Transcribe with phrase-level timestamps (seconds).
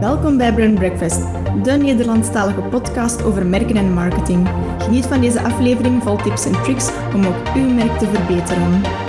[0.00, 1.20] Welkom bij Brand Breakfast,
[1.62, 4.48] de Nederlandstalige podcast over merken en marketing.
[4.78, 9.05] Geniet van deze aflevering vol tips en tricks om ook uw merk te verbeteren.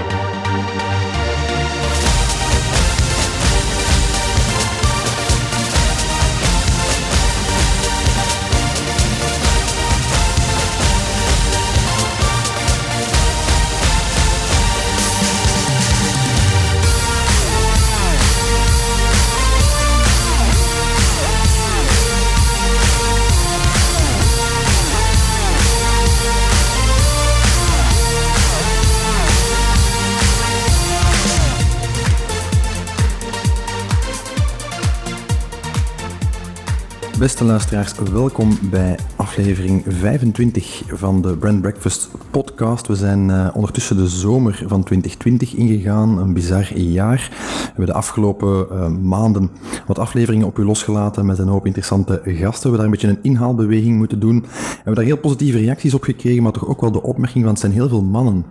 [37.27, 42.87] Beste luisteraars, welkom bij aflevering 25 van de Brand Breakfast podcast.
[42.87, 47.27] We zijn uh, ondertussen de zomer van 2020 ingegaan, een bizar jaar.
[47.31, 49.51] We hebben de afgelopen uh, maanden
[49.87, 52.71] wat afleveringen op u losgelaten met een hoop interessante gasten.
[52.71, 54.41] We hebben daar een beetje een inhaalbeweging moeten doen.
[54.41, 57.51] We hebben daar heel positieve reacties op gekregen, maar toch ook wel de opmerking van
[57.51, 58.45] het zijn heel veel mannen.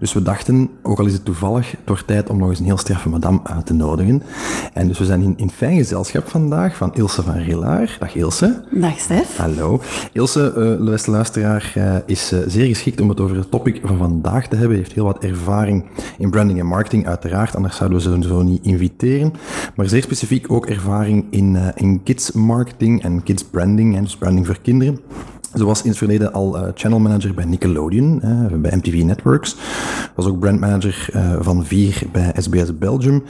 [0.00, 2.64] Dus we dachten, ook al is het toevallig, het wordt tijd om nog eens een
[2.64, 4.22] heel straffe madame uit te nodigen.
[4.72, 7.96] En dus we zijn in, in fijn gezelschap vandaag van Ilse van Rillaar.
[7.98, 8.64] Dag Ilse.
[8.70, 9.36] Dag Stef.
[9.36, 9.80] Hallo.
[10.12, 13.96] Ilse, uh, beste luisteraar, uh, is uh, zeer geschikt om het over het topic van
[13.96, 14.76] vandaag te hebben.
[14.76, 15.84] Heeft heel wat ervaring
[16.18, 19.32] in branding en marketing, uiteraard, anders zouden we ze zo niet inviteren.
[19.76, 24.46] Maar zeer specifiek ook ervaring in, in kids marketing en kids branding, en dus branding
[24.46, 25.00] voor kinderen.
[25.54, 28.20] Ze was in het verleden al uh, channel manager bij Nickelodeon,
[28.60, 29.56] bij MTV Networks.
[30.14, 33.22] Was ook brandmanager uh, van Vier bij SBS Belgium.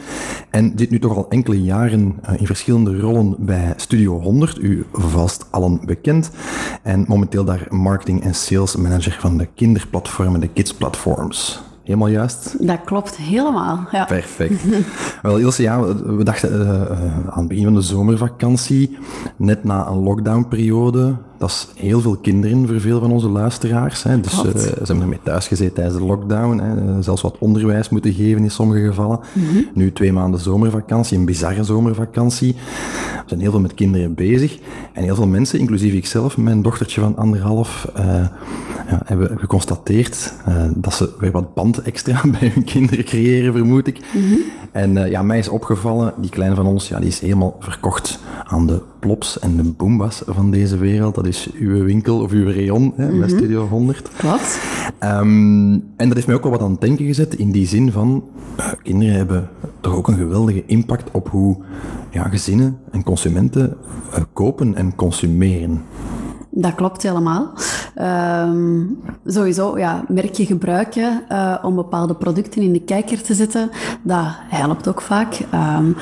[0.51, 5.47] En dit nu toch al enkele jaren in verschillende rollen bij Studio 100, u vast
[5.51, 6.31] allen bekend.
[6.83, 11.70] En momenteel daar marketing en sales manager van de kinderplatformen, de kids platforms.
[11.91, 12.67] Helemaal juist?
[12.67, 14.05] Dat klopt helemaal, ja.
[14.05, 14.63] Perfect.
[15.23, 18.99] Wel, Ilse, ja, we dachten uh, aan het begin van de zomervakantie,
[19.37, 24.03] net na een lockdownperiode, dat is heel veel kinderen voor veel van onze luisteraars.
[24.03, 24.21] Hè.
[24.21, 26.59] Dus uh, ze hebben ermee thuis gezeten tijdens de lockdown.
[26.59, 27.03] Hè.
[27.03, 29.21] Zelfs wat onderwijs moeten geven in sommige gevallen.
[29.33, 29.69] Mm -hmm.
[29.75, 32.57] Nu twee maanden zomervakantie, een bizarre zomervakantie.
[33.31, 34.59] We zijn heel veel met kinderen bezig.
[34.93, 38.05] En heel veel mensen, inclusief ikzelf, mijn dochtertje van anderhalf, uh,
[38.89, 43.87] ja, hebben geconstateerd uh, dat ze weer wat band extra bij hun kinderen creëren, vermoed
[43.87, 44.01] ik.
[44.13, 44.39] Mm -hmm.
[44.73, 48.67] En ja, mij is opgevallen, die kleine van ons, ja, die is helemaal verkocht aan
[48.67, 51.15] de plops en de boombas van deze wereld.
[51.15, 53.19] Dat is uw winkel of uw rayon hè, mm -hmm.
[53.19, 54.11] bij Studio 100.
[54.17, 54.61] Klopt.
[55.05, 57.93] Um, en dat heeft mij ook wel wat aan het denken gezet in die zin
[57.93, 58.25] van
[58.83, 59.49] kinderen hebben
[59.81, 61.57] toch ook een geweldige impact op hoe
[62.11, 63.77] ja, gezinnen en consumenten
[64.15, 65.83] uh, kopen en consumeren.
[66.53, 67.53] Dat klopt helemaal.
[67.99, 73.71] Um, sowieso, ja, merkje gebruiken uh, om bepaalde producten in de kijker te zetten,
[74.03, 75.39] dat helpt ook vaak.
[75.55, 75.97] Um,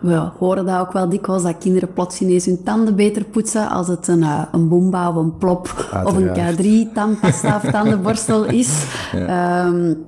[0.00, 3.88] we horen dat ook wel dikwijls, dat kinderen plots ineens hun tanden beter poetsen als
[3.88, 6.06] het een, uh, een Boomba of een Plop Uiteraard.
[6.06, 8.68] of een K3 tandpasta of tandenborstel is.
[9.12, 9.66] Ja.
[9.66, 10.04] Um,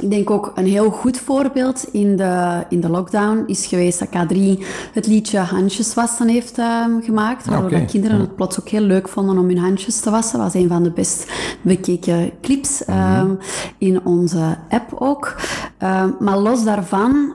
[0.00, 4.08] ik denk ook een heel goed voorbeeld in de, in de lockdown is geweest dat
[4.08, 6.60] K3 het liedje Handjes wassen heeft
[7.00, 7.46] gemaakt.
[7.46, 7.84] Waardoor okay.
[7.84, 10.38] kinderen het plots ook heel leuk vonden om hun handjes te wassen.
[10.38, 11.32] Dat was een van de best
[11.62, 13.38] bekeken clips um, mm-hmm.
[13.78, 15.36] in onze app ook.
[15.82, 17.34] Um, maar los daarvan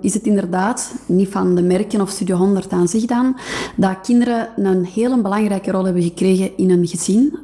[0.00, 3.36] is het inderdaad, niet van de merken of Studio 100 aan zich dan,
[3.76, 7.38] dat kinderen een hele belangrijke rol hebben gekregen in een gezin.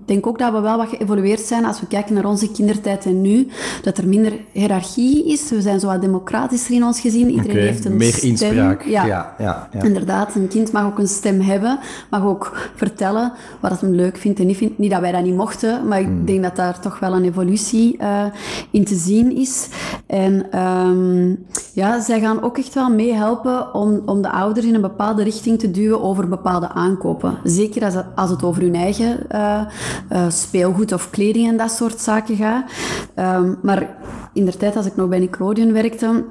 [0.00, 3.04] Ik denk ook dat we wel wat geëvolueerd zijn als we kijken naar onze kindertijd
[3.04, 3.48] en nu
[3.82, 5.50] dat er minder hiërarchie is.
[5.50, 7.30] We zijn zo wat democratischer in ons gezin.
[7.30, 8.30] Iedereen okay, heeft een meer stem.
[8.30, 8.82] inspraak.
[8.82, 9.04] Ja.
[9.04, 9.82] Ja, ja, ja.
[9.82, 10.34] inderdaad.
[10.34, 11.78] Een kind mag ook een stem hebben,
[12.10, 13.19] mag ook vertellen
[13.60, 14.78] wat hij leuk vindt en niet vindt.
[14.78, 16.24] Niet dat wij dat niet mochten, maar ik Hmm.
[16.24, 18.24] denk dat daar toch wel een evolutie uh,
[18.70, 19.68] in te zien is.
[20.06, 24.80] En um, ja, zij gaan ook echt wel meehelpen om, om de ouders in een
[24.80, 27.38] bepaalde richting te duwen over bepaalde aankopen.
[27.44, 29.60] Zeker als het, als het over hun eigen uh,
[30.12, 32.64] uh, speelgoed of kleding en dat soort zaken gaat.
[33.16, 33.96] Um, maar
[34.32, 36.24] in de tijd, als ik nog bij Nickelodeon werkte,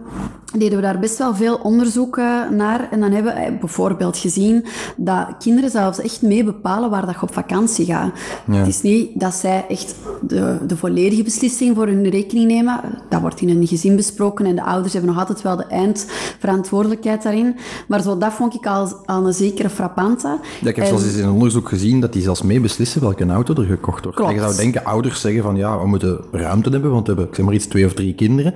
[0.58, 2.18] deden we daar best wel veel onderzoek
[2.52, 2.88] naar.
[2.92, 4.66] En dan hebben we bijvoorbeeld gezien
[4.98, 8.12] dat kinderen zelfs echt mee bepalen waar dat je op vakantie gaat.
[8.46, 8.54] Ja.
[8.54, 12.80] Het is niet dat zij echt de, de volledige beslissing voor hun rekening nemen.
[13.10, 17.24] Dat wordt in een gezin besproken en de ouders hebben nog altijd wel de eindverantwoordelijkheid
[17.24, 17.56] daarin.
[17.88, 20.40] Maar zo, dat vond ik al, al een zekere frappante.
[20.62, 20.88] Ja, ik heb en...
[20.88, 24.04] zelfs eens in een onderzoek gezien dat die zelfs mee beslissen welke auto er gekocht
[24.04, 24.18] wordt.
[24.18, 24.32] Klopt.
[24.32, 27.30] En je zou denken, ouders zeggen van ja, we moeten ruimte hebben, want we hebben,
[27.30, 28.54] ik zeg maar iets, twee of drie kinderen.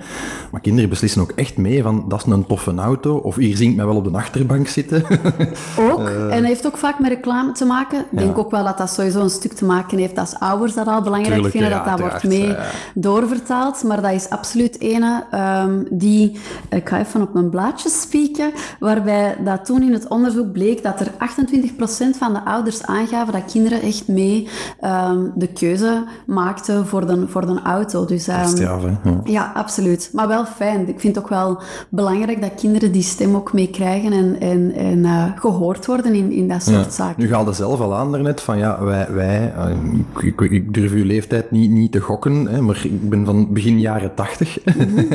[0.52, 3.70] Maar kinderen beslissen ook echt mee van dat is een toffe auto, of hier zie
[3.70, 5.04] ik mij wel op de achterbank zitten.
[5.80, 8.06] Ook, en dat heeft ook vaak met reclame te maken.
[8.13, 10.88] Ik denk ook wel dat dat sowieso een stuk te maken heeft als ouders dat
[10.88, 12.65] al belangrijk Tuurlijk, vinden, ja, dat dat wordt mee ja.
[12.95, 13.83] doorvertaald.
[13.83, 16.39] Maar dat is absoluut ene ehm, die,
[16.69, 21.00] ik ga even op mijn blaadjes spieken, waarbij dat toen in het onderzoek bleek dat
[21.00, 24.48] er 28% van de ouders aangaven dat kinderen echt mee
[24.80, 28.06] ehm, de keuze maakten voor de, voor de auto.
[28.06, 28.63] Dus, ehm, hè?
[28.63, 29.21] Ja.
[29.24, 30.10] ja, absoluut.
[30.13, 30.88] Maar wel fijn.
[30.88, 35.06] Ik vind het ook wel belangrijk dat kinderen die stem ook meekrijgen en, en, en
[35.06, 37.21] eh, gehoord worden in, in dat soort zaken.
[37.21, 39.70] Nu gaat het zelf al aan daarnet van ja, wij, wij eh,
[40.20, 43.54] ik, ik, ik durf uw leeftijd niet, niet te gokken, hè, maar ik ben van
[43.54, 44.64] begin jaren 80.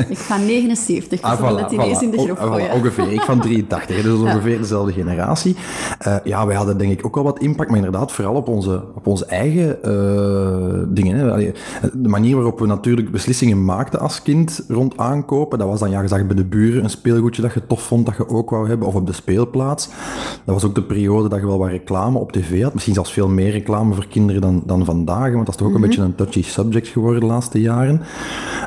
[0.09, 3.11] Ik ga 79, dus Ah, het ineens in de groep ah, voilà, ongeveer.
[3.11, 5.55] Ik van 83, hè, dus ongeveer dezelfde generatie.
[5.99, 8.83] Eh, ja, wij hadden denk ik ook wel wat impact, maar inderdaad vooral op onze,
[8.95, 11.17] op onze eigen eh, dingen.
[11.17, 11.31] Hè.
[11.31, 11.53] Allee,
[11.93, 16.01] de manier waarop we natuurlijk beslissingen maakten als kind rond aankopen, dat was dan, ja,
[16.01, 18.67] je zag bij de buren een speelgoedje dat je tof vond, dat je ook wou
[18.67, 19.89] hebben, of op de speelplaats.
[20.45, 22.73] Dat was ook de periode dat je wel wat reclame op tv had.
[22.79, 25.75] Misschien zelfs veel meer reclame voor kinderen dan, dan vandaag, want dat is toch ook
[25.75, 28.01] een beetje een touchy subject geworden de laatste jaren.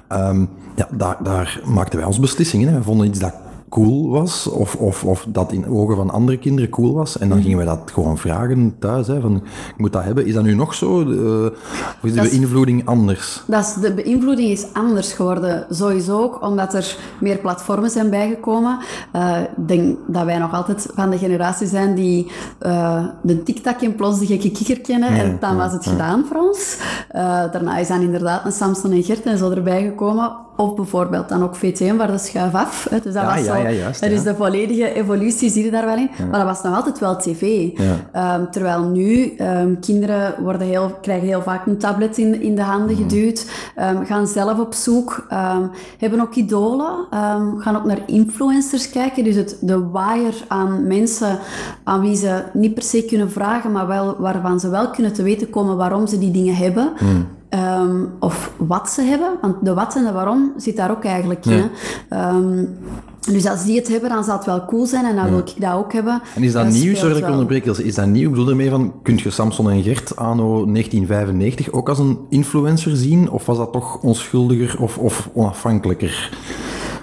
[0.09, 0.45] Ehm,
[0.77, 2.69] ja, daar, daar maakten wij onze beslissingen.
[2.69, 2.79] Hè.
[2.79, 3.35] We vonden iets dat
[3.73, 7.19] cool was, of, of, of dat in ogen van andere kinderen cool was.
[7.19, 7.47] En dan Mhm.
[7.47, 10.27] gingen we dat gewoon vragen thuis, hè, van, ik moet dat hebben.
[10.27, 11.01] Is dat nu nog zo?
[11.01, 13.43] Eh, of is de is- beïnvloeding anders?
[13.47, 15.67] Dat is, de beïnvloeding is anders geworden.
[15.71, 18.79] Sowieso ook omdat er meer platformen zijn bijgekomen.
[19.13, 23.81] Eh, Ik denk dat wij nog altijd van de generatie zijn die eh, de TikTok
[23.81, 25.09] en plots de gekke kikker kennen.
[25.09, 26.79] en dan was het gedaan voor ons.
[27.53, 30.33] Daarna is dan inderdaad een Samson en Gert en zo erbij gekomen.
[30.57, 32.87] Of bijvoorbeeld dan ook VTM, waar de schuif af.
[32.91, 33.01] hè.
[33.01, 36.11] Dus dat Ja, was ja, juist, is de volledige evolutie, zie je daar wel in.
[36.31, 37.69] Maar dat was nog altijd wel tv.
[38.13, 42.63] Ehm, terwijl nu ehm, kinderen worden heel, krijgen heel vaak een tablet in, in de
[42.63, 43.47] handen geduwd,
[43.77, 45.27] ehm, gaan zelf op zoek,
[45.99, 47.07] hebben ook idolen,
[47.59, 49.25] gaan ook naar influencers kijken.
[49.25, 51.39] Dus het, de waaier aan mensen
[51.85, 55.23] aan wie ze niet per se kunnen vragen, maar wel, waarvan ze wel kunnen te
[55.23, 56.93] weten komen waarom ze die dingen hebben.
[57.53, 61.47] Ehm, of wat ze hebben, want de wat en de waarom zit daar ook eigenlijk
[61.47, 61.71] in.
[62.09, 62.65] Ehm,
[63.21, 65.61] dus als die het hebben, dan zal het wel cool zijn en dan wil ik
[65.61, 66.23] dat ook hebben.
[66.35, 66.95] En is dat Dat nieuw?
[66.95, 67.65] Sorry dat ik onderbreek.
[67.65, 68.29] Is dat nieuw?
[68.29, 72.97] Ik bedoel ermee van, kun je Samson en Gert anno 1995 ook als een influencer
[72.97, 73.31] zien?
[73.31, 76.31] Of was dat toch onschuldiger of, of onafhankelijker?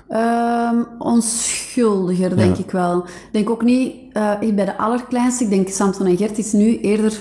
[0.07, 2.97] Ehm, onschuldiger, denk ik wel.
[2.97, 5.43] Ik denk ook niet echt bij de allerkleinste.
[5.43, 7.19] Ik denk Samson en Gert is nu eerder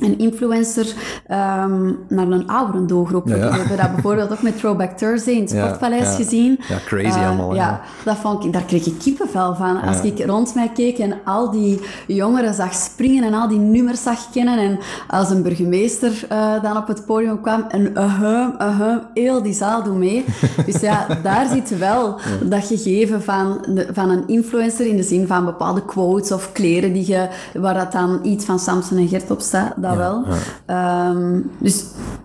[0.00, 0.94] een influencer
[1.26, 3.28] ehm, naar een oudere doelgroep.
[3.28, 3.50] Ja, ja.
[3.50, 6.14] We hebben dat bijvoorbeeld ook met Throwback Thursday in het Sportpaleis ja.
[6.14, 6.60] gezien.
[6.68, 7.54] Ja, crazy Eh, allemaal.
[7.54, 9.80] Ja, dat vond ik, daar kreeg ik kippenvel van.
[9.80, 14.02] Als ik rond mij keek en al die jongeren zag springen en al die nummers
[14.02, 14.78] zag kennen en
[15.08, 19.82] als een burgemeester eh, dan op het podium kwam en ahem, ahem, heel die zaal
[19.82, 20.24] doet mee.
[20.66, 25.26] Dus ja, daar zit wel dat gegeven van, de, van een influencer in de zin
[25.26, 29.30] van bepaalde quotes of kleren die je, waar dat dan iets van Samson en Gert
[29.30, 30.24] op staat, dat wel.
[30.66, 31.84] Ehm, dus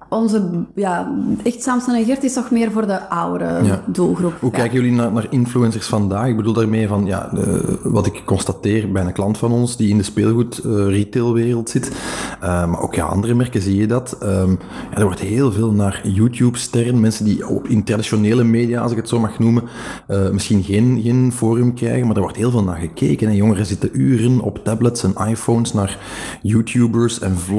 [0.10, 1.12] onze, ja,
[1.44, 4.34] echt Samson en Gert is toch meer voor de oudere doelgroep.
[4.40, 6.28] Hoe kijken jullie naar, naar influencers vandaag?
[6.28, 9.90] Ik bedoel daarmee van, ja, de- wat ik constateer bij een klant van ons die
[9.90, 11.92] in de speelgoed eh, retailwereld zit,
[12.42, 14.18] eh, maar ook ja, andere merken zie je dat.
[14.22, 14.50] Ehm,
[14.92, 18.98] ja, er wordt heel veel naar YouTube-sterren, mensen die op, in traditionele media, als ik
[18.98, 19.64] het zo mag noemen,
[20.08, 23.28] eh, misschien geen, geen forum krijgen, maar er wordt heel veel naar gekeken.
[23.28, 25.98] En jongeren zitten uren op tablets en iPhones naar
[26.42, 27.52] YouTubers en vloggers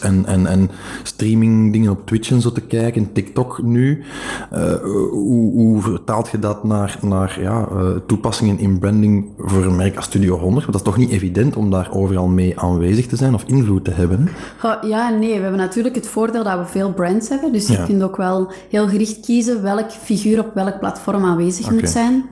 [0.00, 0.70] en, en, en
[1.02, 4.04] streaming dingen op Twitch en zo te kijken, TikTok nu.
[4.50, 4.72] Eh,
[5.10, 9.96] hoe, hoe vertaalt je dat naar, naar ja, eh, toepassingen in branding voor een merk
[9.96, 10.66] als Studio 100?
[10.66, 13.84] Want dat is toch niet evident om daar overal mee aanwezig te zijn of invloed
[13.84, 14.28] te hebben?
[14.58, 15.34] Goh, ja nee.
[15.34, 17.52] We hebben natuurlijk het voordeel dat we veel brands hebben.
[17.52, 17.80] Dus Ja.
[17.80, 22.24] je kunt ook wel heel gericht kiezen welk figuur op welk platform aanwezig moet zijn.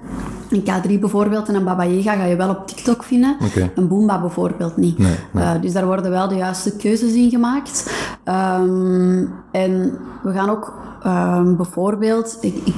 [0.50, 3.36] Een K3 bijvoorbeeld en een Baba Yaga ga je wel op TikTok vinden.
[3.74, 4.98] Een Boomba bijvoorbeeld niet.
[4.98, 5.44] Nee, nee.
[5.44, 7.94] Eh, dus daar worden wel de juiste keuzes in gemaakt.
[8.24, 12.74] Ehm, en we gaan ook ehm, bijvoorbeeld, ik, ik,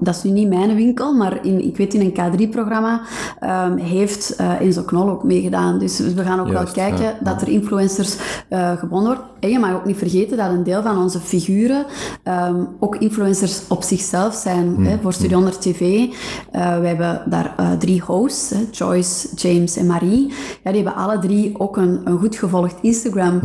[0.00, 3.00] dat is nu niet mijn winkel, maar in, ik weet in een K3-programma
[3.40, 5.78] ehm, heeft eh Enzo Knol ook meegedaan.
[5.78, 7.16] Dus we gaan ook Juist, wel kijken ja.
[7.20, 8.16] dat er influencers
[8.48, 9.28] eh gebonden wordt.
[9.40, 11.84] En je mag ook niet vergeten dat een deel van onze figuren
[12.22, 14.74] ehm, ook influencers op zichzelf zijn.
[14.74, 15.80] Hmm, Hè, voor Studio 100 TV.
[15.80, 20.32] Eh, we hebben daar eh, drie hosts, hè, Joyce, James en Marie.
[20.64, 23.40] Ja, die hebben alle drie ook een, een goed gevolgd Instagram.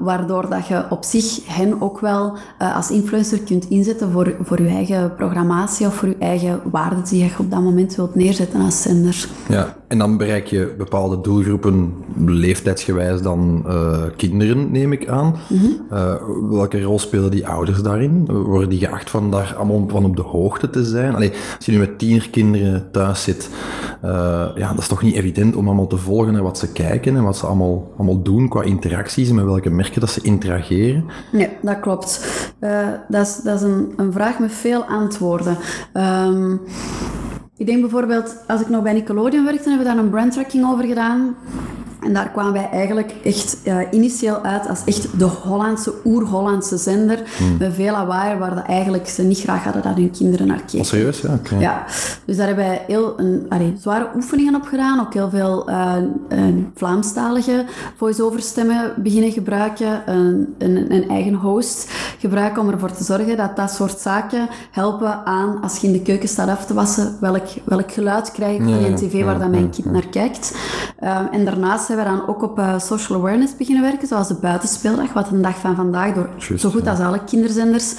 [0.00, 2.36] waardoor dat je op zich hen ook wel
[2.74, 5.69] als influencer kunt inzetten voor, voor je eigen programmatie.
[5.78, 9.28] Of voor je eigen waarden die je op dat moment wilt neerzetten als zender.
[9.48, 11.94] Ja, en dan bereik je bepaalde doelgroepen,
[12.26, 15.36] leeftijdsgewijs dan uh, kinderen, neem ik aan.
[15.92, 16.14] uh,
[16.50, 18.26] welke rol spelen die ouders daarin?
[18.26, 21.14] Worden die geacht van daar allemaal van op de hoogte te zijn?
[21.14, 23.50] Allee, als je nu met tienerkinderen thuis zit,
[24.04, 24.10] uh,
[24.54, 27.24] ja, dat is toch niet evident om allemaal te volgen naar wat ze kijken en
[27.24, 31.04] wat ze allemaal, allemaal doen qua interacties en met welke merken dat ze interageren?
[31.32, 32.28] Nee, dat klopt.
[33.08, 35.56] dat is, dat is een, een vraag met veel antwoorden.
[35.94, 36.60] Um,
[37.60, 40.84] ik denk bijvoorbeeld, als ik nog bij Nickelodeon werkte, hebben we daar een brandtracking over
[40.84, 41.36] gedaan.
[42.00, 47.18] En daar kwamen wij eigenlijk echt uh, initieel uit als echt de Hollandse, oer-Hollandse zender.
[47.36, 47.56] Hmm.
[47.58, 50.78] Met veel lawaai, waar de eigenlijk ze niet graag hadden dat hun kinderen naar keken.
[50.78, 51.20] Oh, serieus?
[51.20, 51.60] Ja, okay.
[51.60, 51.84] ja.
[52.24, 55.00] Dus daar hebben wij heel een, allee, zware oefeningen op gedaan.
[55.00, 55.94] Ook heel veel uh,
[56.74, 57.64] Vlaamstalige
[57.96, 60.02] voice-over stemmen beginnen gebruiken.
[60.06, 65.26] Een, een, een, eigen host gebruiken om ervoor te zorgen dat dat soort zaken helpen
[65.26, 68.62] aan, als je in de keuken staat af te wassen, welk, welk geluid krijg ik
[68.62, 70.54] van je tv waar dat mijn kind naar kijkt.
[71.02, 74.34] Um, en daarnaast zijn we dan ook op uh, social awareness beginnen werken, zoals de
[74.34, 76.28] buitenspeeldag, wat een dag van vandaag door
[76.58, 77.94] zo goed als alle kinderzenders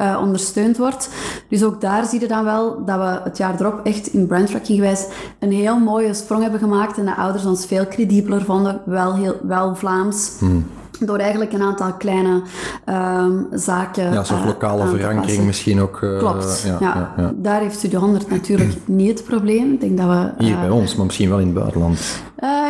[0.00, 1.08] uh, ondersteund wordt.
[1.48, 4.78] Dus ook daar zie je dan wel dat we het jaar erop echt in brandtracking
[4.78, 5.06] gewijs
[5.38, 9.36] een heel mooie sprong hebben gemaakt en de ouders ons veel credibeler vonden, wel, heel,
[9.42, 10.32] wel Vlaams.
[10.38, 10.64] Hmm
[11.06, 12.42] door eigenlijk een aantal kleine
[12.86, 14.12] um, zaken.
[14.12, 16.00] Ja, zo'n uh, lokale verankering misschien ook.
[16.00, 16.62] Uh, Klopt.
[16.66, 19.72] Ja, ja, ja, Daar heeft Studio 100 natuurlijk niet het probleem.
[19.72, 20.44] Ik denk dat we.
[20.44, 22.22] Hier bij ons, maar misschien wel in het buitenland.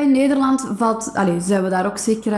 [0.03, 2.33] in Nederland valt, allez, zijn we daar ook zeker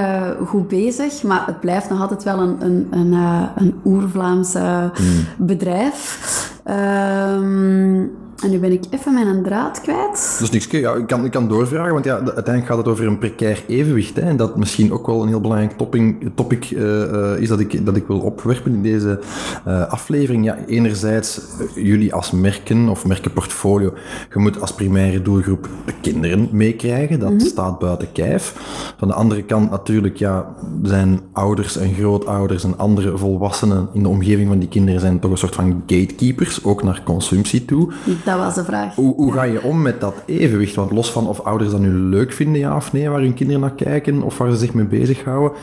[0.47, 3.13] goed bezig, maar het blijft nog altijd wel een, een, een,
[3.55, 5.47] een oer-Vlaamse hmm.
[5.47, 6.53] bedrijf.
[6.65, 10.37] Um, en nu ben ik even mijn draad kwijt.
[10.39, 13.19] Dus niks, ja, ik, kan, ik kan doorvragen, want ja, uiteindelijk gaat het over een
[13.19, 14.17] precair evenwicht.
[14.17, 17.87] Hè, en dat misschien ook wel een heel belangrijk topping, topic uh, is dat ik,
[17.87, 19.21] dat ik wil opwerpen in deze
[19.69, 20.45] uh, aflevering.
[20.45, 21.41] Ja, enerzijds,
[21.75, 23.93] jullie als merken of merkenportfolio,
[24.33, 27.21] je moet als primaire doelgroep de kinderen meekrijgen.
[27.21, 27.47] Dat mm -hmm.
[27.47, 28.55] staat buiten kijf.
[28.97, 34.09] Van de andere kant natuurlijk, ja, zijn ouders en grootouders en andere volwassenen in de
[34.09, 37.93] omgeving van die kinderen zijn toch een soort van gatekeepers, ook naar consumptie toe.
[38.25, 38.95] Dat was de vraag.
[38.95, 40.75] Hoe, hoe ga je om met dat evenwicht?
[40.75, 43.61] Want los van of ouders dat nu leuk vinden, ja of nee, waar hun kinderen
[43.61, 45.59] naar kijken of waar ze zich mee bezighouden.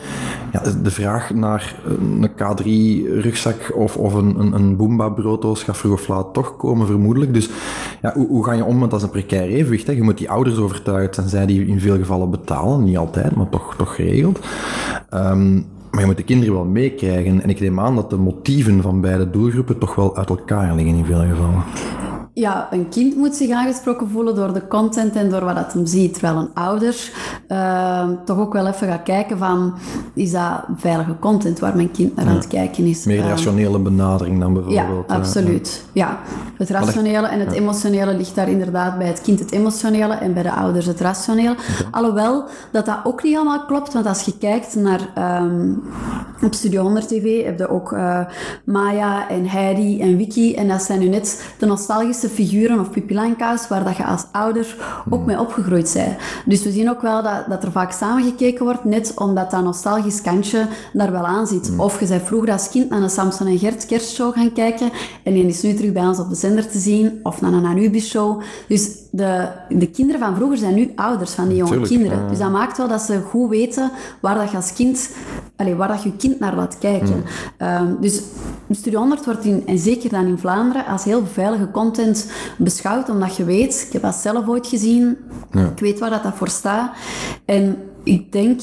[0.52, 6.08] Ja, de vraag naar een K3-rugzak of, of een, een, een Boomba-brooddoos gaat vroeg of
[6.08, 7.34] laat toch komen, vermoedelijk.
[7.34, 7.48] Dus
[8.02, 9.86] ja, hoe, hoe ga je om met dat is een precair evenwicht?
[9.86, 9.92] Hè?
[9.92, 12.84] Je moet die ouders overtuigen, en zij die in veel gevallen betalen.
[12.84, 14.38] Niet altijd, maar toch, toch geregeld.
[15.14, 17.42] Um, maar je moet de kinderen wel meekrijgen.
[17.42, 20.94] En ik neem aan dat de motieven van beide doelgroepen toch wel uit elkaar liggen
[20.94, 21.64] in veel gevallen
[22.34, 25.86] ja, een kind moet zich aangesproken voelen door de content en door wat dat hem
[25.86, 26.12] ziet.
[26.12, 27.10] Terwijl een ouder
[27.48, 29.74] uh, toch ook wel even gaat kijken van,
[30.14, 33.04] is dat veilige content waar mijn kind naar aan het kijken is?
[33.04, 35.04] Meer ehm, rationele benadering dan bijvoorbeeld.
[35.08, 35.84] Ja, absoluut.
[35.92, 36.18] Ja.
[36.56, 40.42] Het rationele en het emotionele ligt daar inderdaad bij het kind het emotionele en bij
[40.42, 41.54] de ouders het rationele.
[41.90, 45.82] Alhoewel dat dat ook niet helemaal klopt, want als je kijkt naar um,
[46.42, 48.20] op Studio 100 TV heb je ook uh,
[48.64, 53.68] Maya en Heidi en Vicky en dat zijn nu net de nostalgische figuren of pipilanka's
[53.68, 54.76] waar dat je als ouder
[55.10, 55.26] ook hmm.
[55.26, 56.16] mee opgegroeid bent.
[56.46, 60.22] Dus we zien ook wel dat, dat er vaak samengekeken wordt, net omdat dat nostalgisch
[60.22, 61.68] kantje daar wel aan zit.
[61.68, 61.80] Hmm.
[61.80, 64.90] Of je bent vroeger als kind naar een Samson en Gert kerstshow gaan kijken
[65.24, 67.66] en die is nu terug bij ons op de zender te zien, of naar een
[67.66, 68.42] Anubis-show.
[68.68, 72.28] Dus de, de kinderen van vroeger zijn nu ouders van die jonge kinderen.
[72.28, 75.10] Dus dat maakt wel dat ze goed weten waar dat je als kind,
[75.76, 77.24] waar dat je kind naar laat kijken.
[77.58, 77.66] Mm.
[77.66, 78.22] Um, dus
[78.70, 83.36] Studio 100 wordt in, en zeker dan in Vlaanderen, als heel veilige content beschouwd, omdat
[83.36, 85.16] je weet, ik heb dat zelf ooit gezien,
[85.50, 85.66] ja.
[85.66, 86.92] ik weet waar dat, dat voor staat.
[87.44, 88.60] En ik denk,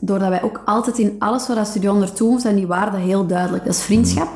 [0.00, 3.26] doordat wij ook altijd in alles wat dat Studio 100 doen, zijn die waarden heel
[3.26, 3.64] duidelijk.
[3.64, 4.28] Dat is vriendschap.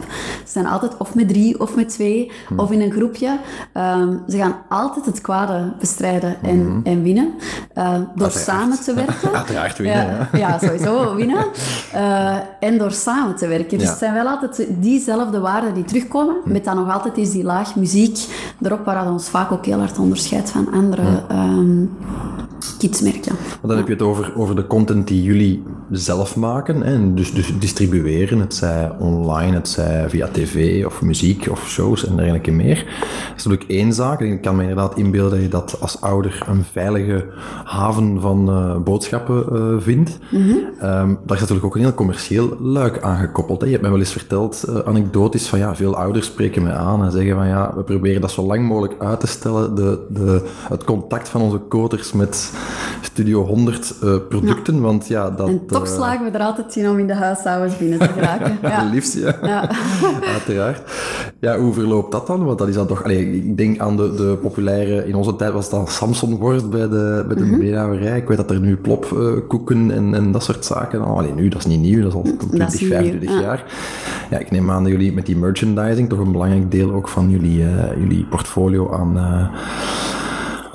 [0.44, 3.38] Ze zijn altijd of met drie of met twee of in een groepje.
[3.74, 6.80] Um, ze gaan altijd het kwade bestrijden en, mm.
[6.84, 7.34] en winnen.
[7.74, 9.32] Uh, door samen te werken.
[9.36, 10.28] Uiteraard winnen, ja.
[10.32, 11.44] Ja, ja sowieso winnen.
[11.94, 13.78] Uh, en door samen te werken.
[13.78, 13.90] Dus ja.
[13.90, 16.36] het zijn wel altijd diezelfde waarden die terugkomen.
[16.44, 16.52] Mm.
[16.52, 18.18] Met dan nog altijd is die laag muziek
[18.62, 21.96] erop, waar dat ons vaak ook heel hard onderscheidt van andere um,
[22.78, 23.32] kidsmerken.
[23.32, 26.82] Maar dan heb je het over over, de content die jullie zelf maken.
[26.82, 32.06] Hè, dus, dus distribueren, het zij online, het zij via tv of muziek of shows
[32.06, 32.74] en dergelijke meer.
[32.74, 34.20] Dat is natuurlijk één zaak.
[34.20, 37.26] Ik kan me inderdaad inbeelden dat je dat als ouder een veilige
[37.64, 40.18] haven van uh, boodschappen uh, vindt.
[40.30, 40.56] Mm -hmm.
[40.56, 43.60] um, daar is natuurlijk ook een heel commercieel luik aan gekoppeld.
[43.60, 43.66] Hè.
[43.66, 47.04] Je hebt mij wel eens verteld, uh, anekdotisch, van ja, veel ouders spreken me aan
[47.04, 50.42] en zeggen van ja, we proberen dat zo lang mogelijk uit te stellen, de, de,
[50.68, 52.49] het contact van onze koters met,
[53.00, 55.48] Studio 100 uh, producten, want ja, dat...
[55.48, 58.58] En toch slagen we er altijd in om in de huishoudens binnen te geraken.
[58.70, 58.88] ja.
[58.92, 59.36] Liefst, ja.
[59.42, 59.70] ja.
[60.36, 60.82] Uiteraard.
[61.40, 62.44] Ja, hoe verloopt dat dan?
[62.44, 63.04] Want dat is dan toch...
[63.04, 65.06] Allee, ik denk aan de, de populaire...
[65.06, 68.14] In onze tijd was dat Samson worst bij de, bij de mm -hmm.
[68.14, 71.04] Ik weet dat er nu plopkoeken en, en dat soort zaken...
[71.04, 73.64] Alleen nu, dat is niet nieuw, dat is al 20, 25 jaar.
[74.30, 77.30] Ja, ik neem aan dat jullie met die merchandising toch een belangrijk deel ook van
[77.30, 79.16] jullie, uh, jullie portfolio aan...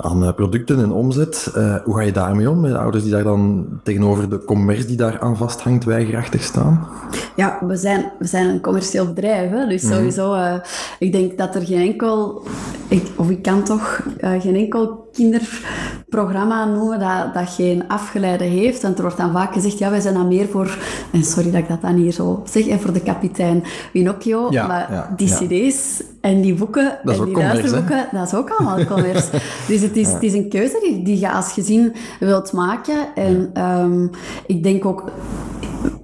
[0.06, 1.52] Aan eh, producten en omzet.
[1.56, 2.60] Uh, hoe ga je daarmee om?
[2.60, 6.88] Met ouders die daar dan tegenover de commerce die daar aan vasthangt weigerachtig staan?
[7.36, 9.50] Ja, we zijn, we zijn een commercieel bedrijf.
[9.50, 9.66] Hè?
[9.66, 10.54] Dus mm sowieso, uh,
[10.98, 12.42] ik denk dat er geen enkel,
[12.88, 18.84] ik, of ik kan toch geen enkel kinderprogramma noemen dat, dat geen afgeleide heeft.
[18.84, 20.78] En er wordt dan vaak gezegd, ja, wij zijn dan meer voor,
[21.12, 24.46] en sorry dat ik dat dan hier zo zeg, en voor de kapitein Pinocchio.
[24.50, 28.84] Ja, maar ja, die cd's en die boeken en die luisterboeken, dat is ook allemaal
[28.94, 29.30] commerce.
[29.68, 33.14] dus het is, het is een keuze die, die je als gezin wilt maken.
[33.14, 34.10] En um,
[34.46, 35.10] ik denk ook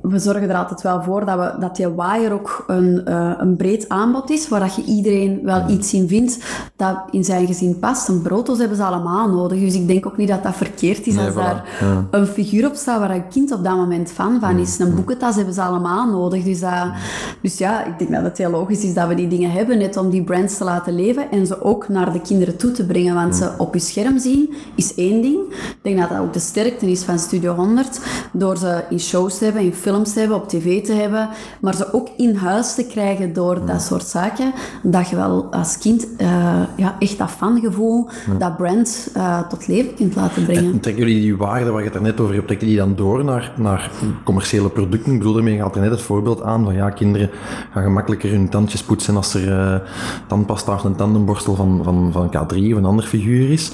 [0.02, 3.56] we zorgen er altijd wel voor dat, we, dat die wire ook een, uh, een
[3.56, 6.38] breed aanbod is, waar dat je iedereen wel iets in vindt
[6.76, 8.08] dat in zijn gezin past.
[8.08, 11.18] Een broodjes hebben ze allemaal nodig, dus ik denk ook niet dat dat verkeerd is
[11.18, 11.64] als daar
[12.10, 14.78] een figuur op staat waar een kind op dat moment fan van is.
[14.78, 16.44] Een boekentas hebben ze allemaal nodig.
[16.44, 16.96] Dus, uh,
[17.42, 19.96] dus ja, ik denk dat het heel logisch is dat we die dingen hebben, net
[19.96, 23.14] om die brands te laten leven en ze ook naar de kinderen toe te brengen.
[23.14, 25.38] Want ze op je scherm zien is één ding.
[25.50, 28.00] Ik denk dat dat ook de sterkte is van Studio 100,
[28.32, 31.28] door ze in shows te hebben, in films te hebben, op tv te hebben,
[31.60, 35.78] maar ze ook in huis te krijgen door dat soort zaken, dat je wel als
[35.78, 36.28] kind uh,
[36.76, 38.08] ja, echt dat fangevoel,
[38.38, 40.72] dat brand uh, tot leven kunt laten brengen.
[40.72, 42.94] En trekken jullie die waarde waar je het er net over hebt, trekken die dan
[42.96, 43.90] door naar, naar
[44.24, 45.12] commerciële producten?
[45.12, 47.30] Ik bedoel, ermee gaat er net het voorbeeld aan van ja, kinderen
[47.70, 49.88] gaan gemakkelijker hun tandjes poetsen als er uh,
[50.26, 53.72] tandpasta of een tandenborstel van, van, van K3 of een ander figuur is.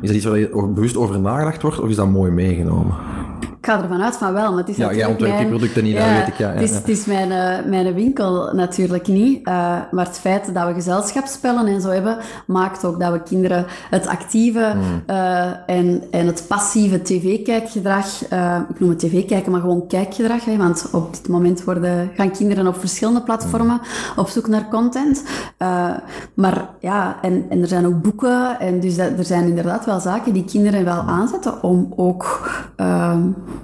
[0.00, 2.94] Is dat iets waar je bewust over nagedacht wordt of is dat mooi meegenomen?
[3.70, 6.08] Ga ervan uit van wel, maar het is ja, jij ontwerpt die producten niet, ja,
[6.08, 6.38] dat weet ik.
[6.38, 9.54] Ja, het, is, het is mijn, uh, mijn winkel natuurlijk niet, uh,
[9.90, 14.06] maar het feit dat we gezelschapsspellen en zo hebben, maakt ook dat we kinderen het
[14.06, 15.02] actieve hmm.
[15.06, 18.22] uh, en, en het passieve tv-kijkgedrag,
[18.68, 22.66] ik noem het tv-kijken, maar gewoon kijkgedrag, hè, want op dit moment worden, gaan kinderen
[22.66, 24.16] op verschillende platformen hmm.
[24.16, 25.22] op zoek naar content.
[26.34, 30.00] maar ja, en, en er zijn ook boeken, en dus dat, er zijn inderdaad wel
[30.00, 32.48] zaken die kinderen wel aanzetten om ook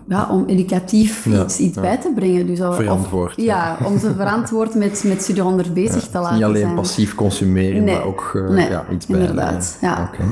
[0.09, 2.47] ja, om educatief iets, iets bij te brengen.
[2.47, 3.33] Dus, verantwoord.
[3.37, 6.75] ja, om ze verantwoord met, met Studio 100 bezig te laten Niet alleen zijn.
[6.75, 9.21] passief consumeren, maar ook uh, ja, iets bij.
[9.21, 10.11] Inderdaad, ja.
[10.13, 10.27] Okay.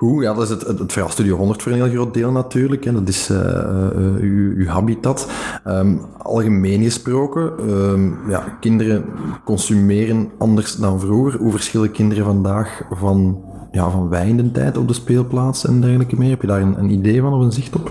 [0.00, 2.30] Goed, ja, dat is het, het, het verhaal Studio 100 voor een heel groot deel
[2.30, 2.84] natuurlijk.
[2.84, 2.92] Hè.
[2.92, 5.30] Dat is uh, uh, uw, uw habitat.
[5.66, 9.04] Um, algemeen gesproken, um, ja, kinderen
[9.44, 11.40] consumeren anders dan vroeger.
[11.40, 15.80] Hoe verschillen kinderen vandaag van ja, van wij in de tijd op de speelplaats en
[15.80, 16.30] dergelijke meer?
[16.30, 17.90] Heb je daar een, een idee van of een zicht op?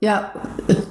[0.00, 0.32] Ja,